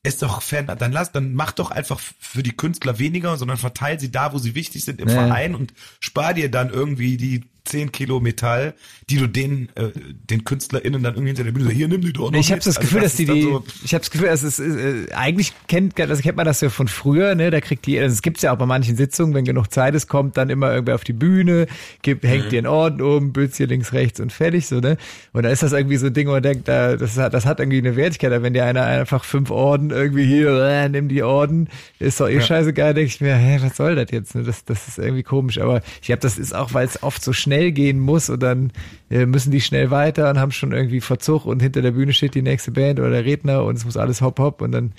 [0.04, 4.00] ist doch fan, dann lass, dann mach doch einfach für die Künstler weniger, sondern verteil
[4.00, 5.16] sie da, wo sie wichtig sind im Ja.
[5.16, 8.74] Verein und spar dir dann irgendwie die 10 Kilo Metall,
[9.10, 9.90] die du den, äh,
[10.30, 12.62] den KünstlerInnen dann irgendwie hinter der Bühne so, hier nimm die doch noch Ich habe
[12.62, 14.60] das Also Gefühl, dass die ist dann die, so- ich habe das Gefühl, dass es
[14.60, 17.52] äh, eigentlich kennt, also kennt man das ja von früher, ne?
[17.52, 20.08] Da kriegt die, also es gibt's ja auch bei manchen Sitzungen, wenn genug Zeit ist,
[20.08, 21.68] kommt dann immer irgendwer auf die Bühne,
[22.02, 22.28] gibt, Mhm.
[22.28, 24.98] hängt dir einen Orden oben, bülzt hier links, rechts und fertig so, ne?
[25.34, 27.46] Und da ist das irgendwie so ein Ding, wo man denkt, da, das hat, das
[27.46, 31.10] hat irgendwie eine Wertigkeit, aber wenn dir einer einfach fünf Orden irgendwie hier, äh, nimm
[31.10, 34.36] die Orden, ist doch eh scheißegal, denke ich mir, hä, was soll das jetzt?
[34.36, 34.44] Ne?
[34.44, 37.34] Das, das ist irgendwie komisch, aber ich glaube, das ist auch, weil es oft so
[37.34, 38.72] schnell gehen muss und dann
[39.10, 42.36] äh, müssen die schnell weiter und haben schon irgendwie Verzug und hinter der Bühne steht
[42.36, 44.94] die nächste Band oder der Redner und es muss alles hopp hopp und dann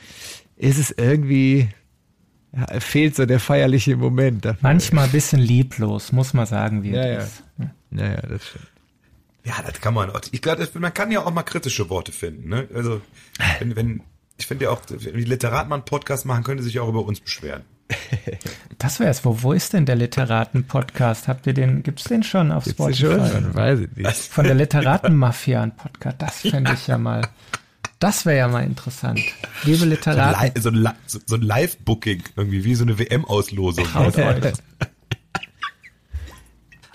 [0.56, 1.68] ist es irgendwie,
[2.56, 4.60] ja, fehlt so der feierliche Moment dafür.
[4.62, 7.18] Manchmal ein bisschen lieblos, muss man sagen, wie Ja, es ja.
[7.18, 7.42] ist.
[7.90, 8.66] Naja, das stimmt.
[9.44, 10.20] Ja, das kann man auch.
[10.32, 12.48] Ich glaube, man kann ja auch mal kritische Worte finden.
[12.48, 12.66] Ne?
[12.74, 13.00] Also,
[13.60, 14.02] wenn, wenn,
[14.38, 16.88] ich finde ja auch, wenn die Literaten mal einen Podcast machen, können die sich auch
[16.88, 17.62] über uns beschweren.
[18.78, 19.24] Das wär's.
[19.24, 21.28] Wo, wo ist denn der Literaten-Podcast?
[21.28, 23.30] Habt ihr den, gibt's den schon auf Gibt's Spotify?
[23.30, 23.54] schon?
[23.54, 24.16] Weiß ich nicht.
[24.16, 26.16] Von der Literaten-Mafia ein Podcast.
[26.20, 27.26] Das fände ich ja mal,
[28.00, 29.20] das wäre ja mal interessant.
[29.64, 32.98] Liebe So ein, Literaten, Li so ein, so, so ein Live-Booking, irgendwie wie so eine
[32.98, 33.86] WM-Auslosung.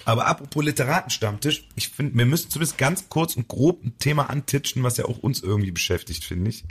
[0.05, 4.83] Aber apropos Literatenstammtisch, ich finde, wir müssen zumindest ganz kurz und grob ein Thema antitschen,
[4.83, 6.63] was ja auch uns irgendwie beschäftigt, finde ich.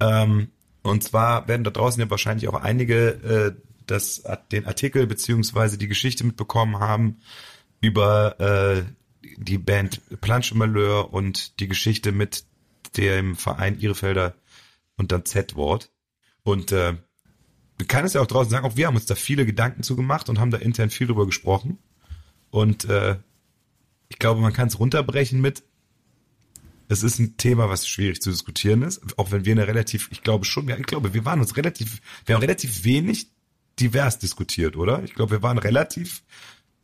[0.00, 0.48] Ähm,
[0.84, 5.88] und zwar werden da draußen ja wahrscheinlich auch einige äh, das, den Artikel beziehungsweise die
[5.88, 7.20] Geschichte mitbekommen haben
[7.80, 8.82] über äh,
[9.38, 12.44] die Band Planche Malheur und die Geschichte mit
[12.98, 14.34] dem Verein Ihrefelder
[14.96, 15.90] und dann Z-Wort.
[16.42, 16.92] Und äh,
[17.78, 19.96] man kann es ja auch draußen sagen, auch wir haben uns da viele Gedanken zu
[19.96, 21.78] gemacht und haben da intern viel drüber gesprochen.
[22.50, 23.16] Und äh,
[24.08, 25.64] ich glaube, man kann es runterbrechen mit,
[26.88, 30.22] es ist ein Thema, was schwierig zu diskutieren ist, auch wenn wir eine relativ, ich
[30.22, 33.28] glaube schon, ja, ich glaube, wir waren uns relativ, wir haben relativ wenig
[33.80, 35.02] divers diskutiert, oder?
[35.02, 36.22] Ich glaube, wir waren relativ,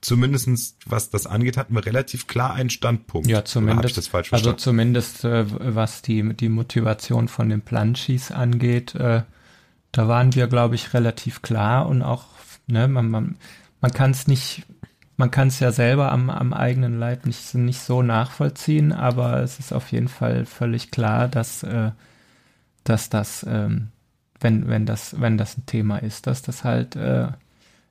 [0.00, 3.28] zumindestens was das angeht, hatten wir relativ klar einen Standpunkt.
[3.28, 3.96] Ja, zumindest.
[3.96, 9.22] das falsch also zumindest äh, was die, die Motivation von den Planchis angeht, äh,
[9.92, 12.26] da waren wir, glaube ich, relativ klar und auch,
[12.66, 13.36] ne, man, man,
[13.80, 14.62] man kann es nicht,
[15.20, 19.58] man kann es ja selber am, am eigenen Leib nicht, nicht so nachvollziehen, aber es
[19.58, 21.90] ist auf jeden Fall völlig klar, dass, äh,
[22.84, 23.88] dass das, ähm,
[24.40, 27.28] wenn, wenn das, wenn das ein Thema ist, dass das halt äh,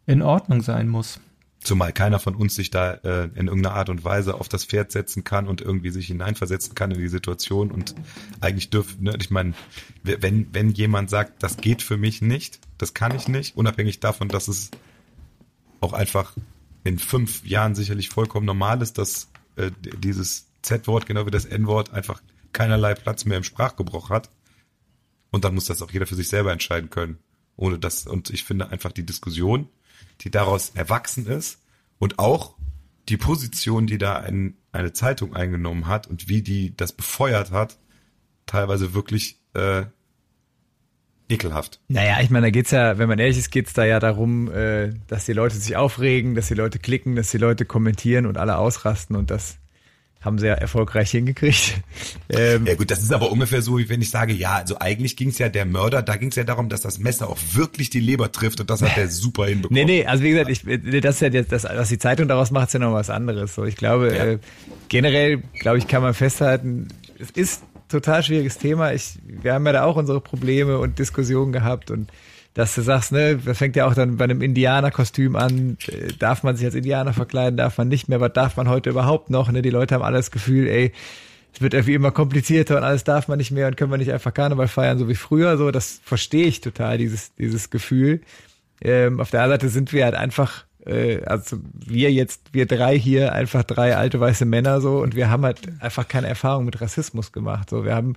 [0.07, 1.19] in Ordnung sein muss.
[1.59, 4.91] Zumal keiner von uns sich da äh, in irgendeiner Art und Weise auf das Pferd
[4.91, 7.93] setzen kann und irgendwie sich hineinversetzen kann in die Situation und
[8.41, 9.53] eigentlich dürfen, ne, ich meine,
[10.01, 14.29] wenn, wenn jemand sagt, das geht für mich nicht, das kann ich nicht, unabhängig davon,
[14.29, 14.71] dass es
[15.79, 16.33] auch einfach
[16.83, 21.93] in fünf Jahren sicherlich vollkommen normal ist, dass äh, dieses Z-Wort, genau wie das N-Wort,
[21.93, 22.21] einfach
[22.53, 24.29] keinerlei Platz mehr im Sprachgebrauch hat.
[25.31, 27.19] Und dann muss das auch jeder für sich selber entscheiden können.
[27.55, 29.69] Ohne das, und ich finde einfach die Diskussion,
[30.21, 31.59] die daraus erwachsen ist
[31.99, 32.55] und auch
[33.09, 37.77] die Position, die da ein, eine Zeitung eingenommen hat und wie die das befeuert hat,
[38.45, 39.85] teilweise wirklich äh,
[41.29, 41.79] ekelhaft.
[41.87, 44.91] Naja, ich meine, da geht's ja, wenn man ehrlich ist, geht's da ja darum, äh,
[45.07, 48.57] dass die Leute sich aufregen, dass die Leute klicken, dass die Leute kommentieren und alle
[48.57, 49.57] ausrasten und das
[50.21, 51.75] haben sie ja erfolgreich hingekriegt.
[52.31, 55.15] Ähm, Ja gut, das ist aber ungefähr so, wie wenn ich sage, ja, also eigentlich
[55.17, 57.89] ging es ja der Mörder, da ging es ja darum, dass das Messer auch wirklich
[57.89, 59.85] die Leber trifft und das hat er super hinbekommen.
[59.85, 60.61] Nee, nee, also wie gesagt, ich,
[61.01, 63.55] das ist ja jetzt, das, was die Zeitung daraus macht, ist ja noch was anderes.
[63.55, 64.25] So, ich glaube, Ja.
[64.25, 64.39] äh,
[64.89, 68.93] generell, glaube ich, kann man festhalten, es ist total schwieriges Thema.
[68.93, 72.09] Ich, wir haben ja da auch unsere Probleme und Diskussionen gehabt und
[72.53, 76.43] dass du sagst, ne, das fängt ja auch dann bei einem Indianerkostüm an, äh, darf
[76.43, 79.51] man sich als Indianer verkleiden, darf man nicht mehr, was darf man heute überhaupt noch,
[79.51, 79.61] ne?
[79.61, 80.91] Die Leute haben alle das Gefühl, ey,
[81.53, 84.11] es wird irgendwie immer komplizierter und alles darf man nicht mehr und können wir nicht
[84.11, 88.21] einfach Karneval feiern, so wie früher, so, das verstehe ich total, dieses, dieses Gefühl.
[88.81, 93.33] Ähm, auf der anderen Seite sind wir halt einfach, also wir jetzt, wir drei hier,
[93.33, 97.31] einfach drei alte weiße Männer so und wir haben halt einfach keine Erfahrung mit Rassismus
[97.31, 97.69] gemacht.
[97.69, 98.15] So, wir haben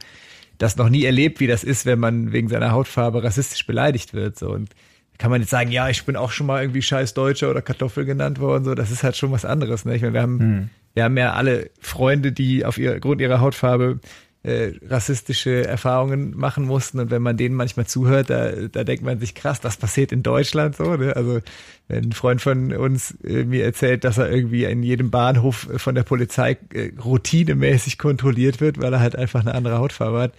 [0.58, 4.38] das noch nie erlebt, wie das ist, wenn man wegen seiner Hautfarbe rassistisch beleidigt wird.
[4.38, 4.70] So und
[5.18, 8.04] kann man jetzt sagen, ja, ich bin auch schon mal irgendwie scheiß Deutscher oder Kartoffel
[8.04, 9.84] genannt worden, so, das ist halt schon was anderes.
[9.84, 9.94] Ne?
[9.94, 10.70] Ich meine, wir haben, hm.
[10.94, 14.00] wir haben ja alle Freunde, die auf ihr, Grund ihrer Hautfarbe
[14.44, 19.20] äh, rassistische Erfahrungen machen mussten und wenn man denen manchmal zuhört, da, da denkt man
[19.20, 20.96] sich krass, das passiert in Deutschland so.
[20.96, 21.14] Ne?
[21.14, 21.40] Also
[21.88, 25.94] wenn ein Freund von uns äh, mir erzählt, dass er irgendwie in jedem Bahnhof von
[25.94, 30.34] der Polizei äh, routinemäßig kontrolliert wird, weil er halt einfach eine andere Hautfarbe hat,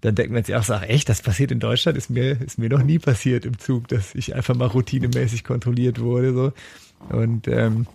[0.00, 2.68] dann denkt man sich auch ach echt, das passiert in Deutschland, ist mir, ist mir
[2.68, 6.34] noch nie passiert im Zug, dass ich einfach mal routinemäßig kontrolliert wurde.
[6.34, 6.52] so
[7.16, 7.86] Und ähm,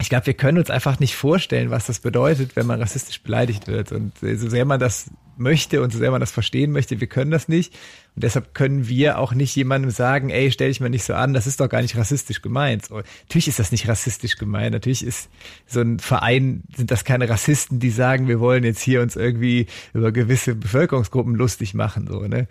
[0.00, 3.68] ich glaube, wir können uns einfach nicht vorstellen, was das bedeutet, wenn man rassistisch beleidigt
[3.68, 3.92] wird.
[3.92, 7.30] Und so sehr man das möchte und so sehr man das verstehen möchte, wir können
[7.30, 7.74] das nicht.
[8.14, 11.34] Und deshalb können wir auch nicht jemandem sagen, ey, stell dich mal nicht so an,
[11.34, 12.86] das ist doch gar nicht rassistisch gemeint.
[12.86, 14.72] So, natürlich ist das nicht rassistisch gemeint.
[14.72, 15.28] Natürlich ist
[15.66, 19.66] so ein Verein, sind das keine Rassisten, die sagen, wir wollen jetzt hier uns irgendwie
[19.92, 22.48] über gewisse Bevölkerungsgruppen lustig machen, so, ne?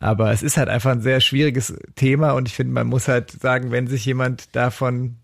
[0.00, 3.30] Aber es ist halt einfach ein sehr schwieriges Thema und ich finde, man muss halt
[3.30, 5.18] sagen, wenn sich jemand davon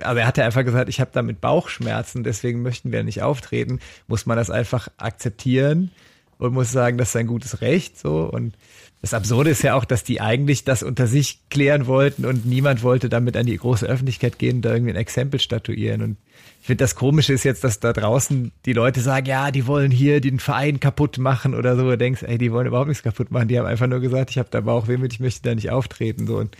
[0.00, 3.80] also er hat ja einfach gesagt, ich habe damit Bauchschmerzen, deswegen möchten wir nicht auftreten,
[4.06, 5.90] muss man das einfach akzeptieren
[6.38, 8.54] und muss sagen, das ist ein gutes Recht so und
[9.02, 12.84] das Absurde ist ja auch, dass die eigentlich das unter sich klären wollten und niemand
[12.84, 16.02] wollte damit an die große Öffentlichkeit gehen und da irgendwie ein Exempel statuieren.
[16.02, 16.16] Und
[16.60, 19.90] ich finde, das Komische ist jetzt, dass da draußen die Leute sagen, ja, die wollen
[19.90, 21.82] hier den Verein kaputt machen oder so.
[21.82, 23.48] Du denkst, ey, die wollen überhaupt nichts kaputt machen.
[23.48, 26.28] Die haben einfach nur gesagt, ich habe da Bauchweh mit, ich möchte da nicht auftreten.
[26.28, 26.56] So und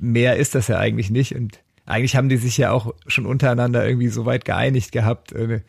[0.00, 1.36] mehr ist das ja eigentlich nicht.
[1.36, 5.60] Und eigentlich haben die sich ja auch schon untereinander irgendwie so weit geeinigt gehabt, äh,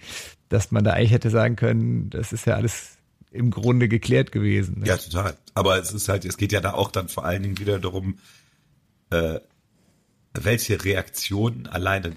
[0.50, 2.98] dass man da eigentlich hätte sagen können, das ist ja alles
[3.32, 4.80] im Grunde geklärt gewesen.
[4.80, 4.88] Ne?
[4.88, 5.36] Ja, total.
[5.54, 8.20] Aber es ist halt, es geht ja da auch dann vor allen Dingen wieder darum,
[9.10, 9.40] äh,
[10.34, 12.16] welche Reaktionen alleine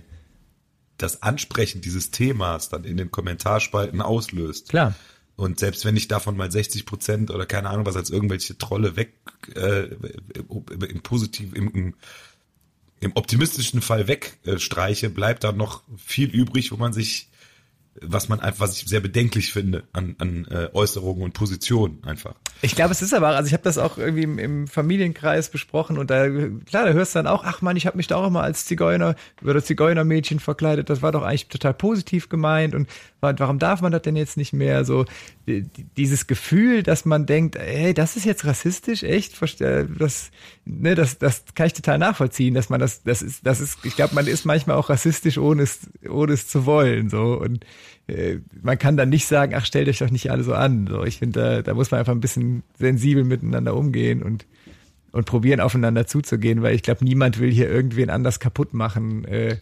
[0.96, 4.70] das Ansprechen dieses Themas dann in den Kommentarspalten auslöst.
[4.70, 4.94] Klar.
[5.36, 8.96] Und selbst wenn ich davon mal 60 Prozent oder keine Ahnung was als irgendwelche Trolle
[8.96, 9.12] weg
[9.54, 9.84] äh,
[10.48, 11.94] im positiv im, im
[13.00, 17.27] im optimistischen Fall wegstreiche, bleibt da noch viel übrig, wo man sich
[18.02, 22.34] was man einfach, was ich sehr bedenklich finde an, an äh, Äußerungen und Positionen einfach.
[22.62, 25.98] Ich glaube, es ist aber, also ich habe das auch irgendwie im, im, Familienkreis besprochen
[25.98, 28.26] und da, klar, da hörst du dann auch, ach man, ich habe mich da auch
[28.26, 32.88] immer als Zigeuner oder Zigeunermädchen verkleidet, das war doch eigentlich total positiv gemeint und
[33.20, 34.84] warum darf man das denn jetzt nicht mehr?
[34.84, 35.04] So
[35.46, 39.34] dieses Gefühl, dass man denkt, hey, das ist jetzt rassistisch, echt?
[39.98, 40.30] Das,
[40.64, 43.96] ne, das, das kann ich total nachvollziehen, dass man das, das ist, das ist, ich
[43.96, 47.66] glaube, man ist manchmal auch rassistisch, ohne es, ohne es zu wollen, so und äh,
[48.62, 50.86] man kann dann nicht sagen, ach, stellt euch doch nicht alle so an.
[50.86, 54.46] So, ich finde, da, da muss man einfach ein bisschen sensibel miteinander umgehen und
[55.10, 59.24] und probieren aufeinander zuzugehen, weil ich glaube, niemand will hier irgendwen anders kaputt machen.
[59.24, 59.56] Äh,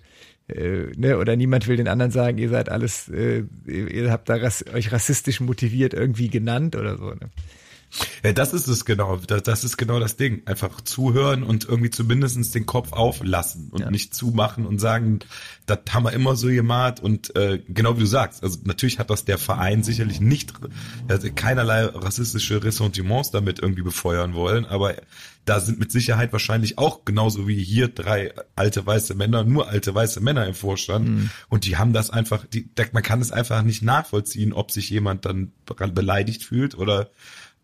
[0.49, 4.37] äh, ne, oder niemand will den anderen sagen, ihr seid alles, äh, ihr habt da
[4.37, 7.11] ras euch rassistisch motiviert irgendwie genannt oder so.
[7.11, 7.31] Ne?
[8.25, 9.17] Ja, das ist es genau.
[9.17, 10.43] Das, das ist genau das Ding.
[10.47, 13.91] Einfach zuhören und irgendwie zumindestens den Kopf auflassen und ja.
[13.91, 15.21] nicht zumachen und sagen,
[15.67, 19.11] das haben wir immer so gemacht und äh, genau wie du sagst, also natürlich hat
[19.11, 20.53] das der Verein sicherlich nicht,
[21.09, 24.95] also keinerlei rassistische Ressentiments damit irgendwie befeuern wollen, aber
[25.45, 29.95] da sind mit Sicherheit wahrscheinlich auch genauso wie hier drei alte weiße Männer, nur alte
[29.95, 31.31] weiße Männer im Vorstand mhm.
[31.49, 35.25] und die haben das einfach, die, man kann es einfach nicht nachvollziehen, ob sich jemand
[35.25, 37.11] dann beleidigt fühlt oder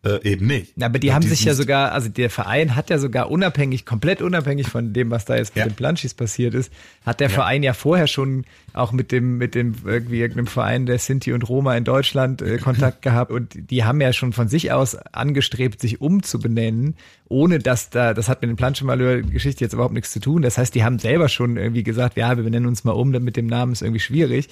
[0.05, 0.83] äh, eben nicht.
[0.83, 4.67] Aber die haben sich ja sogar, also der Verein hat ja sogar unabhängig, komplett unabhängig
[4.67, 5.69] von dem, was da jetzt mit ja.
[5.69, 6.73] den Planschis passiert ist,
[7.07, 7.35] hat der ja.
[7.35, 11.49] Verein ja vorher schon auch mit dem, mit dem irgendwie irgendeinem Verein der Sinti und
[11.49, 15.81] Roma in Deutschland äh, Kontakt gehabt und die haben ja schon von sich aus angestrebt,
[15.81, 16.97] sich umzubenennen,
[17.29, 20.43] ohne dass da, das hat mit dem Planschemalheur-Geschichte jetzt überhaupt nichts zu tun.
[20.43, 23.37] Das heißt, die haben selber schon irgendwie gesagt, ja, wir benennen uns mal um, mit
[23.37, 24.49] dem Namen ist irgendwie schwierig.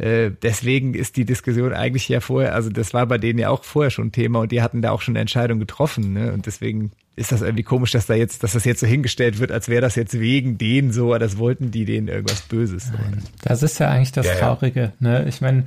[0.00, 3.64] Äh, deswegen ist die Diskussion eigentlich ja vorher, also das war bei denen ja auch
[3.64, 6.14] vorher schon Thema und die hatten da auch schon eine Entscheidung getroffen.
[6.14, 6.32] Ne?
[6.32, 9.52] Und deswegen ist das irgendwie komisch, dass da jetzt, dass das jetzt so hingestellt wird,
[9.52, 12.90] als wäre das jetzt wegen denen so, das wollten die denen irgendwas Böses.
[12.90, 14.92] Nein, das ist ja eigentlich das ja, Traurige.
[15.00, 15.26] Ne?
[15.28, 15.64] Ich meine,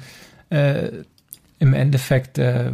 [0.49, 0.89] äh,
[1.59, 2.71] im Endeffekt äh,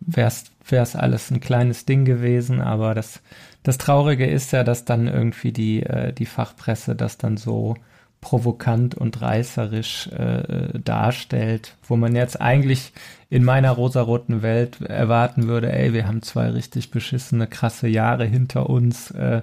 [0.00, 0.32] wäre
[0.68, 3.20] es alles ein kleines Ding gewesen, aber das,
[3.62, 7.76] das Traurige ist ja, dass dann irgendwie die, äh, die Fachpresse das dann so
[8.20, 12.92] provokant und reißerisch äh, darstellt, wo man jetzt eigentlich
[13.30, 18.68] in meiner rosaroten Welt erwarten würde, ey, wir haben zwei richtig beschissene, krasse Jahre hinter
[18.70, 19.10] uns.
[19.12, 19.42] Äh,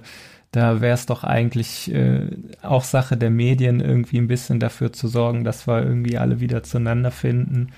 [0.52, 2.28] da wäre es doch eigentlich äh,
[2.62, 6.62] auch Sache der Medien, irgendwie ein bisschen dafür zu sorgen, dass wir irgendwie alle wieder
[6.62, 7.70] zueinander finden.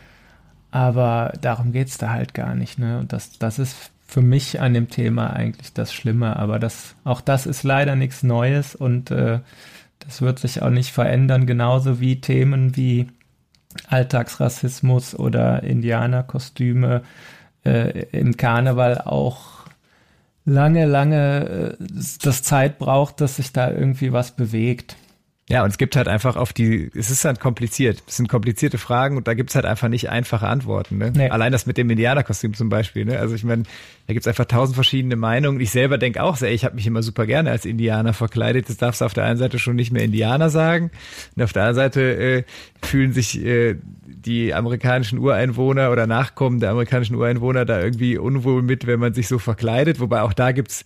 [0.70, 2.78] Aber darum geht es da halt gar nicht.
[2.78, 2.98] Ne?
[2.98, 6.36] Und das, das ist für mich an dem Thema eigentlich das Schlimme.
[6.36, 9.40] Aber das, auch das ist leider nichts Neues und äh,
[10.06, 13.08] das wird sich auch nicht verändern, genauso wie Themen wie
[13.88, 17.02] Alltagsrassismus oder Indianerkostüme
[17.64, 19.66] äh, im Karneval auch
[20.44, 21.84] lange, lange äh,
[22.22, 24.96] das Zeit braucht, dass sich da irgendwie was bewegt.
[25.48, 28.02] Ja, und es gibt halt einfach auf die, es ist halt kompliziert.
[28.08, 30.98] Es sind komplizierte Fragen und da gibt's halt einfach nicht einfache Antworten.
[30.98, 31.12] Ne?
[31.14, 31.28] Nee.
[31.28, 33.04] Allein das mit dem Indianerkostüm zum Beispiel.
[33.04, 33.20] Ne?
[33.20, 33.62] Also ich meine,
[34.08, 35.60] da gibt's einfach tausend verschiedene Meinungen.
[35.60, 38.68] Ich selber denke auch, ey, ich habe mich immer super gerne als Indianer verkleidet.
[38.68, 40.90] Das darfst du auf der einen Seite schon nicht mehr Indianer sagen.
[41.36, 42.42] Und auf der anderen Seite äh,
[42.82, 48.88] fühlen sich äh, die amerikanischen Ureinwohner oder Nachkommen der amerikanischen Ureinwohner da irgendwie unwohl mit,
[48.88, 50.00] wenn man sich so verkleidet.
[50.00, 50.84] Wobei auch da gibt's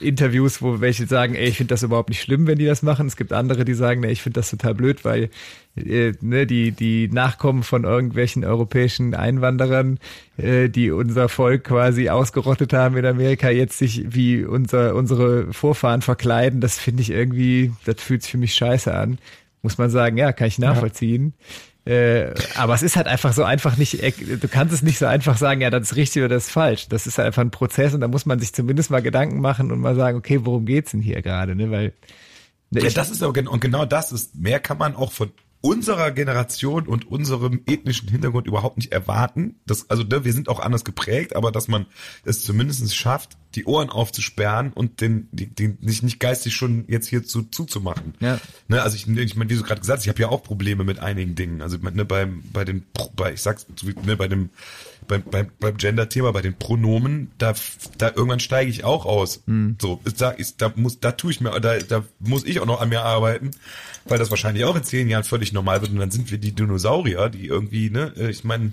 [0.00, 3.06] Interviews, wo welche sagen, ey, ich finde das überhaupt nicht schlimm, wenn die das machen.
[3.06, 5.30] Es gibt andere, die sagen, ey, ich finde das total blöd, weil
[5.76, 10.00] äh, ne, die die Nachkommen von irgendwelchen europäischen Einwanderern,
[10.36, 16.02] äh, die unser Volk quasi ausgerottet haben in Amerika, jetzt sich wie unser unsere Vorfahren
[16.02, 16.60] verkleiden.
[16.60, 19.18] Das finde ich irgendwie, das fühlt sich für mich scheiße an.
[19.62, 21.34] Muss man sagen, ja, kann ich nachvollziehen.
[21.36, 21.44] Ja.
[21.88, 25.06] Äh, aber es ist halt einfach so einfach nicht, äh, du kannst es nicht so
[25.06, 26.88] einfach sagen, ja, das ist richtig oder das ist falsch.
[26.88, 29.72] Das ist halt einfach ein Prozess und da muss man sich zumindest mal Gedanken machen
[29.72, 31.70] und mal sagen, okay, worum geht's denn hier gerade, ne?
[31.70, 31.94] Weil
[32.70, 36.86] ja, das ist genau, und genau das ist, mehr kann man auch von unserer Generation
[36.86, 39.56] und unserem ethnischen Hintergrund überhaupt nicht erwarten.
[39.66, 41.86] Das, also ne, wir sind auch anders geprägt, aber dass man
[42.24, 47.08] es zumindest schafft, die Ohren aufzusperren und den, den, den nicht, nicht geistig schon jetzt
[47.08, 48.14] hier zu, zuzumachen.
[48.20, 48.38] Ja.
[48.68, 50.84] Ne, also ich, ich meine, wie du gerade gesagt hast, ich habe ja auch Probleme
[50.84, 51.60] mit einigen Dingen.
[51.60, 52.84] Also ne, beim, bei den,
[53.16, 53.66] bei, ich sag's,
[54.04, 54.50] ne, bei dem
[55.08, 57.54] beim, beim, beim Gender-Thema, bei den Pronomen, da,
[57.96, 59.42] da irgendwann steige ich auch aus.
[59.46, 59.76] Mhm.
[59.80, 62.80] So, da, ist, da muss, da tue ich mir, da, da muss ich auch noch
[62.80, 63.50] an mir arbeiten,
[64.04, 66.52] weil das wahrscheinlich auch in zehn Jahren völlig normal wird und dann sind wir die
[66.52, 68.72] Dinosaurier, die irgendwie, ne, äh, ich meine,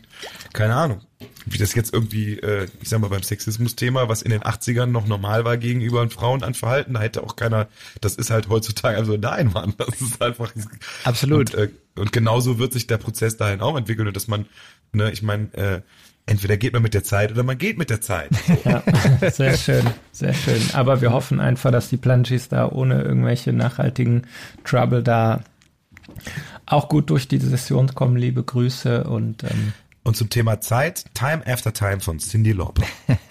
[0.54, 1.02] keine Ahnung,
[1.46, 5.08] wie das jetzt irgendwie, äh, ich sag mal, beim Sexismus-Thema, was in den 80ern noch
[5.08, 7.68] normal war gegenüber Frauen an Verhalten, da hätte auch keiner,
[8.02, 10.54] das ist halt heutzutage, also nein, Mann, das ist einfach.
[11.04, 11.54] Absolut.
[11.56, 14.46] Und, äh, und genauso wird sich der Prozess dahin auch entwickeln und dass man,
[14.92, 15.82] ne, ich meine, äh,
[16.26, 18.30] entweder geht man mit der Zeit oder man geht mit der Zeit.
[18.66, 18.84] Ja,
[19.32, 20.62] sehr schön, sehr schön.
[20.74, 24.24] Aber wir hoffen einfach, dass die Planchis da ohne irgendwelche nachhaltigen
[24.64, 25.44] Trouble da
[26.66, 28.18] auch gut durch die Session kommen.
[28.18, 32.84] Liebe Grüße und ähm, und zum Thema Zeit, Time After Time von Cindy Lauper.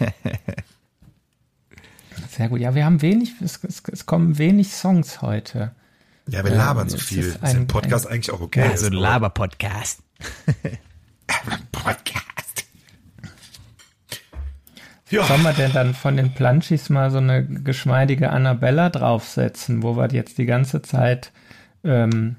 [2.31, 2.59] Sehr gut.
[2.61, 5.71] Ja, wir haben wenig, es, es, es kommen wenig Songs heute.
[6.29, 7.21] Ja, wir labern ähm, so viel.
[7.21, 8.71] Ist, ein, ein Podcast ein, eigentlich auch okay?
[8.71, 10.01] Ja, so ein Laber-Podcast.
[11.73, 12.44] Podcast.
[15.15, 15.25] Ja.
[15.25, 20.09] Sollen wir denn dann von den Planchis mal so eine geschmeidige Annabella draufsetzen, wo wir
[20.09, 21.31] jetzt die ganze Zeit.
[21.85, 22.35] Ähm,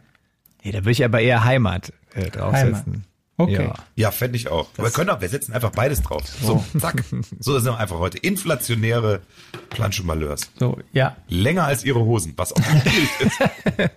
[0.61, 2.85] nee, da würde ich aber eher Heimat äh, draufsetzen.
[2.85, 3.01] Heimat.
[3.38, 3.63] Okay.
[3.63, 4.67] Ja, ja fände ich auch.
[4.75, 6.23] Das wir können auch, wir setzen einfach beides drauf.
[6.27, 7.01] So, so zack.
[7.39, 8.17] So sind wir einfach heute.
[8.17, 9.21] Inflationäre
[9.69, 10.51] Planche-Malheurs.
[10.59, 11.15] So, ja.
[11.29, 13.91] Länger als ihre Hosen, was auch schwierig ist.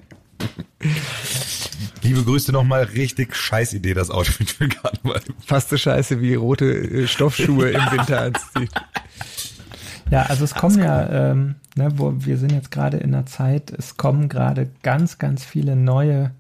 [2.19, 5.21] Liebe Grüße nochmal, richtig scheiß Idee, das Outfit für Karneval.
[5.47, 8.69] Fast so scheiße wie rote äh, Stoffschuhe im Winter anziehen.
[10.11, 13.71] Ja, also es kommen ja, ähm, ne, wo wir sind jetzt gerade in der Zeit,
[13.71, 16.33] es kommen gerade ganz, ganz viele neue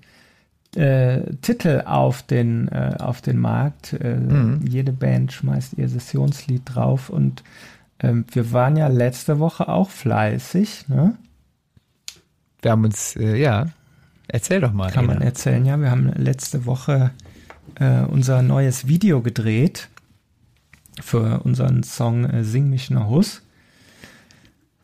[0.75, 3.93] äh, Titel auf den, äh, auf den Markt.
[3.93, 4.67] Äh, mhm.
[4.67, 7.45] Jede Band schmeißt ihr Sessionslied drauf und
[8.01, 11.14] ähm, wir waren ja letzte Woche auch fleißig, ne?
[12.62, 13.69] Wir haben uns, äh, ja,
[14.29, 14.91] Erzähl doch mal.
[14.93, 15.81] Kann man erzählen, ja.
[15.81, 17.12] Wir haben letzte Woche
[17.77, 19.88] äh, unser neues Video gedreht
[21.01, 23.43] für unseren Song äh, Sing mich ne Hus.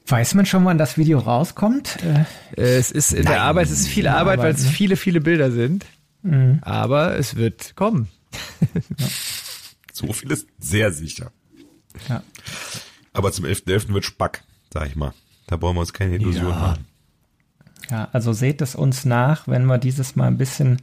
[0.06, 1.98] Weiß man schon, wann das Video rauskommt?
[2.02, 2.24] Äh,
[2.56, 4.70] es ist in der Arbeit, es ist viel Arbeit, weil es ne?
[4.70, 5.86] viele, viele Bilder sind.
[6.22, 6.58] Mhm.
[6.62, 8.08] Aber es wird kommen.
[8.98, 9.06] ja.
[9.92, 11.30] So viel ist sehr sicher.
[12.08, 12.22] Ja.
[13.12, 13.86] Aber zum 11.11.
[13.86, 13.94] .11.
[13.94, 15.14] wird Spack, sag ich mal.
[15.46, 16.58] Da brauchen wir uns keine Illusion ja.
[16.58, 16.86] machen.
[17.90, 20.78] Ja, also seht es uns nach, wenn wir dieses Mal ein bisschen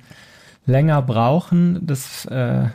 [0.65, 1.85] länger brauchen.
[1.85, 2.65] Das, äh,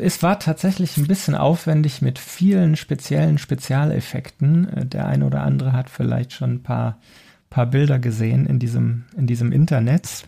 [0.00, 4.68] es war tatsächlich ein bisschen aufwendig mit vielen speziellen Spezialeffekten.
[4.68, 6.98] Äh, der eine oder andere hat vielleicht schon ein paar,
[7.50, 10.26] paar Bilder gesehen in diesem, in diesem Internet.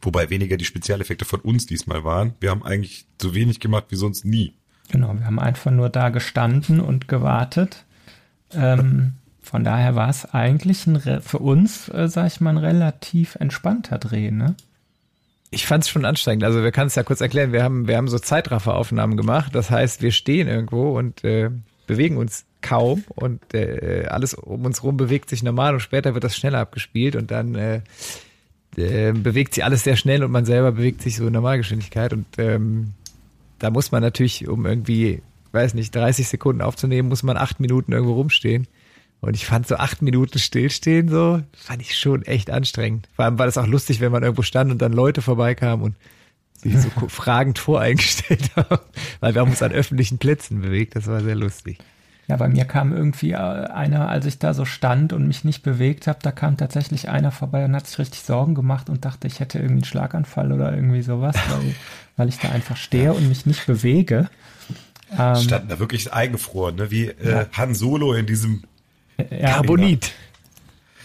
[0.00, 2.34] Wobei weniger die Spezialeffekte von uns diesmal waren.
[2.40, 4.54] Wir haben eigentlich so wenig gemacht wie sonst nie.
[4.90, 7.84] Genau, wir haben einfach nur da gestanden und gewartet.
[8.52, 13.34] Ähm, von daher war es eigentlich ein, für uns, äh, sag ich mal, ein relativ
[13.36, 14.54] entspannter Dreh, ne?
[15.50, 16.44] Ich fand es schon anstrengend.
[16.44, 17.52] Also wir können es ja kurz erklären.
[17.52, 19.54] Wir haben, wir haben so Zeitrafferaufnahmen gemacht.
[19.54, 21.50] Das heißt, wir stehen irgendwo und äh,
[21.86, 26.24] bewegen uns kaum und äh, alles um uns rum bewegt sich normal und später wird
[26.24, 27.80] das schneller abgespielt und dann äh,
[28.76, 32.26] äh, bewegt sich alles sehr schnell und man selber bewegt sich so in Normalgeschwindigkeit und
[32.38, 32.92] ähm,
[33.58, 37.92] da muss man natürlich, um irgendwie, weiß nicht, 30 Sekunden aufzunehmen, muss man acht Minuten
[37.92, 38.66] irgendwo rumstehen.
[39.22, 43.08] Und ich fand so acht Minuten stillstehen so, fand ich schon echt anstrengend.
[43.14, 45.94] Vor allem war das auch lustig, wenn man irgendwo stand und dann Leute vorbeikamen und
[46.56, 48.80] sich so fragend voreingestellt haben,
[49.20, 50.96] weil wir haben uns an öffentlichen Plätzen bewegt.
[50.96, 51.78] Das war sehr lustig.
[52.26, 55.62] Ja, bei mir kam irgendwie äh, einer, als ich da so stand und mich nicht
[55.62, 59.28] bewegt habe, da kam tatsächlich einer vorbei und hat sich richtig Sorgen gemacht und dachte,
[59.28, 61.74] ich hätte irgendwie einen Schlaganfall oder irgendwie sowas, weil,
[62.16, 64.28] weil ich da einfach stehe und mich nicht bewege.
[65.16, 66.90] Ähm, Standen da wirklich eingefroren, ne?
[66.90, 67.46] wie äh, ja.
[67.52, 68.64] Han Solo in diesem
[69.30, 70.12] ja, Carbonit.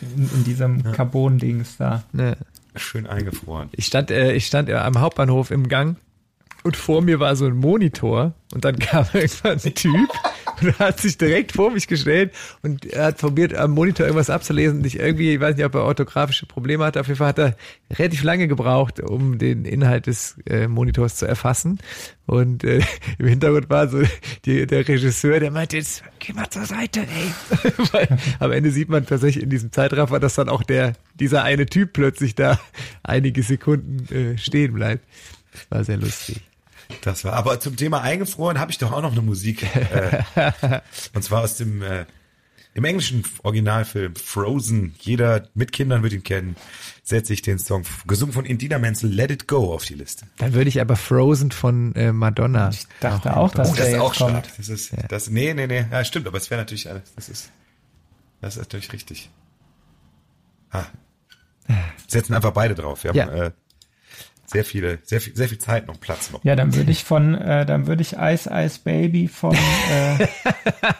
[0.01, 0.91] In, in diesem ja.
[0.91, 2.03] Carbon-Dings da.
[2.11, 2.38] Ne.
[2.76, 3.70] Schön eingefroren.
[3.72, 5.97] Ich stand, äh, ich stand am Hauptbahnhof im Gang
[6.63, 10.09] und vor mir war so ein Monitor und dann kam irgendwann ein Typ
[10.62, 14.30] und er hat sich direkt vor mich gestellt und er hat probiert, am Monitor irgendwas
[14.30, 14.84] abzulesen.
[14.86, 16.99] Ich irgendwie, ich weiß nicht, ob er orthografische Probleme hatte.
[16.99, 17.55] Auf jeden Fall hat er
[17.91, 21.80] relativ lange gebraucht, um den Inhalt des äh, Monitors zu erfassen.
[22.26, 22.82] Und äh,
[23.20, 24.01] im Hintergrund war so
[24.45, 27.72] die, der Regisseur, der meinte, jetzt geh mal zur Seite, ey.
[27.91, 31.66] Weil am Ende sieht man tatsächlich in diesem Zeitraffer, dass dann auch der, dieser eine
[31.66, 32.60] Typ plötzlich da
[33.03, 35.05] einige Sekunden äh, stehen bleibt.
[35.70, 36.41] War sehr lustig.
[37.01, 39.63] Das war, aber zum Thema eingefroren habe ich doch auch noch eine Musik.
[39.75, 40.23] Äh,
[41.13, 42.05] und zwar aus dem äh,
[42.77, 44.93] im englischen Originalfilm Frozen.
[44.99, 46.55] Jeder mit Kindern wird ihn kennen.
[47.03, 50.27] Setze ich den Song gesungen von Indina Menzel Let It Go auf die Liste.
[50.38, 52.69] Dann würde ich aber Frozen von äh, Madonna.
[52.69, 54.45] Ich dachte auch, dass oh, das ist auch stark.
[54.57, 55.07] Das ist ja.
[55.07, 57.13] das nee, nee, nee, ja, stimmt, aber es wäre natürlich alles.
[57.15, 57.51] Das ist
[58.41, 59.31] das ist natürlich richtig.
[60.69, 60.85] Ah.
[62.07, 63.03] Setzen einfach beide drauf.
[63.03, 63.45] Wir haben ja.
[63.45, 63.51] äh,
[64.47, 66.43] sehr viele, sehr viel, sehr viel Zeit noch, Platz noch.
[66.43, 69.55] Ja, dann würde ich von, äh, dann würde ich Ice Ice Baby von,
[69.91, 70.27] äh,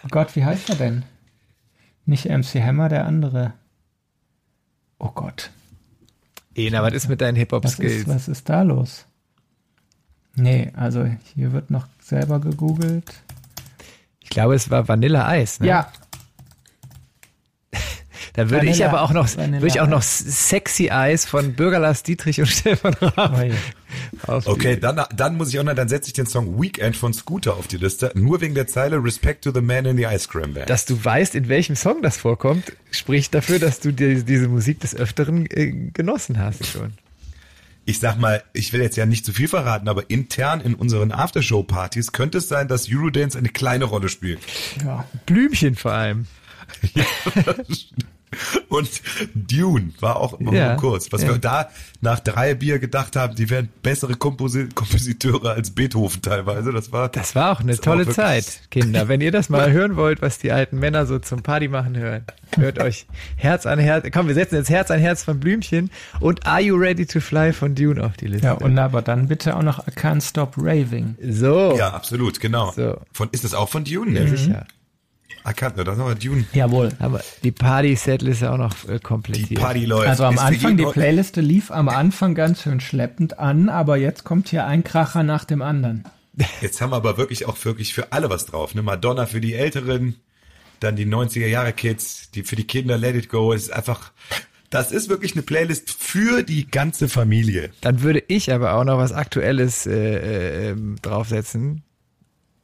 [0.04, 1.04] oh Gott, wie heißt er denn?
[2.06, 3.54] Nicht MC Hammer, der andere.
[5.00, 5.52] Oh Gott.
[6.56, 8.08] Ena, was ist mit deinen Hip-Hop-Skills?
[8.08, 9.06] Was, was ist da los?
[10.36, 13.12] Nee, also hier wird noch selber gegoogelt.
[14.20, 15.70] Ich glaube, es war Vanilla Ice, ne?
[15.70, 15.92] Ja,
[18.38, 22.40] da würde ich aber auch noch, würde ich auch noch Sexy Eyes von Bürgerlass Dietrich
[22.40, 23.36] und Stefan Raab.
[24.28, 27.14] Oh okay, dann, dann muss ich auch noch, dann setze ich den Song Weekend von
[27.14, 30.28] Scooter auf die Liste, nur wegen der Zeile Respect to the Man in the Ice
[30.28, 30.70] Cream Band.
[30.70, 34.82] Dass du weißt, in welchem Song das vorkommt, spricht dafür, dass du dir diese Musik
[34.82, 36.94] des Öfteren äh, genossen hast schon
[37.86, 41.14] ich sag mal, ich will jetzt ja nicht zu viel verraten, aber intern in unseren
[41.14, 44.40] Aftershow-Partys könnte es sein, dass Eurodance eine kleine Rolle spielt.
[44.84, 46.28] Ja, Blümchen vor allem.
[46.94, 47.06] ja,
[48.70, 48.90] Und
[49.34, 51.12] Dune war auch immer ja, kurz.
[51.12, 51.30] Was ja.
[51.30, 51.70] wir da
[52.02, 56.72] nach drei Bier gedacht haben, die wären bessere Komposi Kompositeure als Beethoven teilweise.
[56.74, 59.08] Das war, das war auch eine tolle auch Zeit, Kinder.
[59.08, 62.26] Wenn ihr das mal hören wollt, was die alten Männer so zum Party machen hören,
[62.58, 63.08] hört euch
[63.38, 64.06] Herz an Herz.
[64.14, 67.54] Komm, wir setzen jetzt Herz an Herz von Blümchen und Are You Ready to Fly
[67.54, 68.48] von Dune auf die Liste.
[68.48, 71.16] Ja, und aber dann bitte auch noch I Can't Stop Raving.
[71.22, 71.76] So.
[71.78, 72.72] Ja, absolut, genau.
[72.76, 73.00] So.
[73.14, 74.20] Von, ist das auch von Dune?
[74.20, 74.68] Ja, sicher.
[75.48, 76.46] Erkannt, das ist aber Dune.
[76.52, 76.90] Jawohl.
[77.00, 79.50] Aber die Party-Setlist ist auch noch äh, komplett.
[79.50, 80.10] Die Party läuft.
[80.10, 84.26] Also am ist Anfang, die Playliste lief am Anfang ganz schön schleppend an, aber jetzt
[84.26, 86.04] kommt hier ein Kracher nach dem anderen.
[86.62, 88.76] Jetzt haben wir aber wirklich auch wirklich für alle was drauf.
[88.76, 88.84] Ne?
[88.84, 90.18] Madonna für die Älteren,
[90.82, 93.54] dann die 90er Jahre Kids, die für die Kinder Let It Go.
[93.54, 94.12] Es ist einfach,
[94.70, 97.70] das ist wirklich eine Playlist für die ganze Familie.
[97.80, 101.84] Dann würde ich aber auch noch was Aktuelles äh, äh, ähm, draufsetzen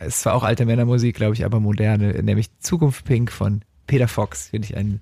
[0.06, 4.50] ist zwar auch alte Männermusik, glaube ich, aber moderne, nämlich Zukunft Pink von Peter Fox.
[4.50, 5.02] Finde ich einen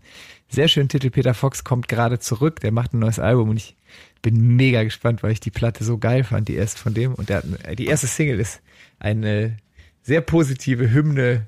[0.49, 1.09] sehr schönen Titel.
[1.09, 3.75] Peter Fox kommt gerade zurück, der macht ein neues Album und ich
[4.21, 7.13] bin mega gespannt, weil ich die Platte so geil fand, die erste von dem.
[7.15, 7.45] Und der hat,
[7.79, 8.61] die erste Single ist
[8.99, 9.57] eine
[10.03, 11.45] sehr positive Hymne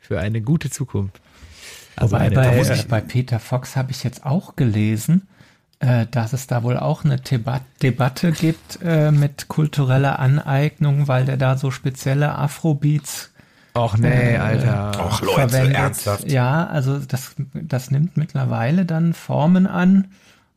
[0.00, 1.20] für eine gute Zukunft.
[1.96, 5.26] Also Wobei eine, bei, äh, bei Peter Fox habe ich jetzt auch gelesen,
[5.80, 11.24] äh, dass es da wohl auch eine Debat Debatte gibt äh, mit kultureller Aneignung, weil
[11.24, 13.30] der da so spezielle Afrobeats
[13.76, 14.92] Och nee, äh, Alter.
[15.04, 15.76] Och Leute, verwendet.
[15.76, 16.30] ernsthaft.
[16.30, 20.06] Ja, also das, das nimmt mittlerweile dann Formen an,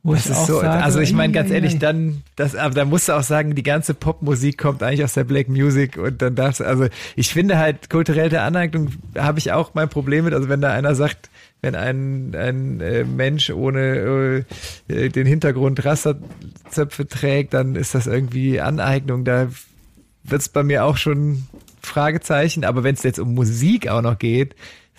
[0.04, 2.86] wo das ich auch so, sage, also ich meine ganz ehrlich, dann, das, aber da
[2.86, 6.36] musst du auch sagen, die ganze Popmusik kommt eigentlich aus der Black Music und dann
[6.36, 10.62] darfst, also ich finde halt kulturelle Aneignung habe ich auch mein Problem mit, also wenn
[10.62, 11.30] da einer sagt,
[11.62, 14.46] wenn ein, ein äh, Mensch ohne
[14.88, 19.26] äh, den Hintergrund Rasterzöpfe trägt, dann ist das irgendwie Aneignung.
[19.26, 19.50] Da
[20.24, 21.48] wird es bei mir auch schon
[21.82, 22.64] Fragezeichen.
[22.64, 24.56] Aber wenn es jetzt um Musik auch noch geht,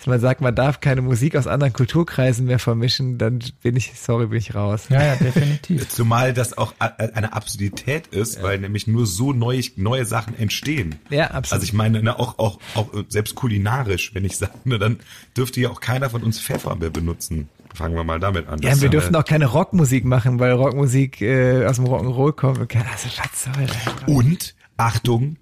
[0.07, 4.27] man sagt, man darf keine Musik aus anderen Kulturkreisen mehr vermischen, dann bin ich, sorry,
[4.27, 4.85] bin ich raus.
[4.89, 5.89] Ja, ja, definitiv.
[5.89, 8.43] Zumal das auch eine Absurdität ist, ja.
[8.43, 10.95] weil nämlich nur so neue, neue Sachen entstehen.
[11.09, 11.53] Ja, absolut.
[11.53, 14.99] Also ich meine, ne, auch, auch, auch selbst kulinarisch, wenn ich sage, ne, dann
[15.37, 17.49] dürfte ja auch keiner von uns Pfeffer mehr benutzen.
[17.73, 18.59] Fangen wir mal damit an.
[18.61, 22.59] Ja, wir dürfen auch keine Rockmusik machen, weil Rockmusik äh, aus dem Rock'n'Roll kommt.
[22.59, 23.77] Also, was soll das?
[24.07, 25.37] Und, Achtung,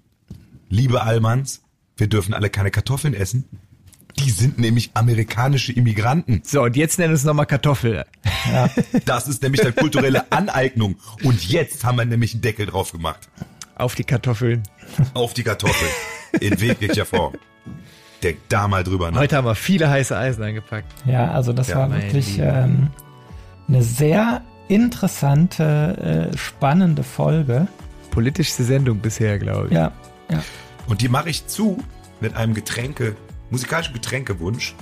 [0.68, 1.62] liebe Allmanns,
[1.96, 3.44] wir dürfen alle keine Kartoffeln essen.
[4.18, 6.42] Die sind nämlich amerikanische Immigranten.
[6.44, 8.04] So, und jetzt nennen wir es nochmal Kartoffel.
[8.50, 8.68] Ja.
[9.04, 10.96] Das ist nämlich eine kulturelle Aneignung.
[11.22, 13.28] Und jetzt haben wir nämlich einen Deckel drauf gemacht.
[13.76, 14.62] Auf die Kartoffeln.
[15.14, 15.90] Auf die Kartoffeln.
[16.40, 17.34] In jeglicher Form.
[18.22, 19.20] Denk da mal drüber nach.
[19.20, 20.92] Heute haben wir viele heiße Eisen eingepackt.
[21.06, 22.88] Ja, also das Ja, war wirklich ähm,
[23.68, 27.66] eine sehr interessante, äh, spannende Folge.
[28.10, 29.72] Politischste Sendung bisher, glaube ich.
[29.72, 29.92] Ja,
[30.30, 30.42] ja.
[30.86, 31.82] Und die mache ich zu
[32.20, 33.16] mit einem Getränke,
[33.50, 34.74] musikalischen Getränkewunsch.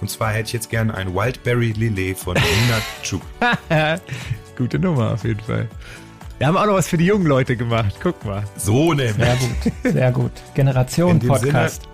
[0.00, 3.22] Und zwar hätte ich jetzt gerne ein Wildberry Lillet von Nina Chuk.
[4.58, 5.68] Gute Nummer auf jeden Fall.
[6.38, 7.94] Wir haben auch noch was für die jungen Leute gemacht.
[8.02, 8.42] Guck mal.
[8.56, 9.14] So nämlich.
[9.14, 10.32] Sehr gut, sehr gut.
[10.54, 11.88] Generation In dem Podcast.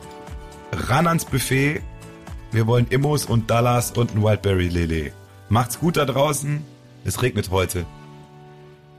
[0.73, 1.83] Ran ans Buffet.
[2.51, 5.13] Wir wollen Immos und Dallas und ein Wildberry Lillet.
[5.51, 6.63] Macht's gut da draußen.
[7.05, 7.85] Es regnet heute.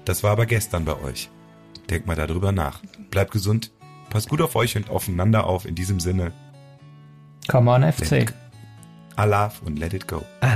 [0.06, 1.30] Das war aber gestern bei euch.
[1.90, 2.82] Denkt mal darüber nach.
[3.10, 3.72] Bleibt gesund.
[4.12, 5.66] Passt gut auf euch und aufeinander auf.
[5.66, 6.32] In diesem Sinne,
[7.48, 8.26] Come on FC.
[9.16, 10.24] Allah und let it go.
[10.42, 10.56] I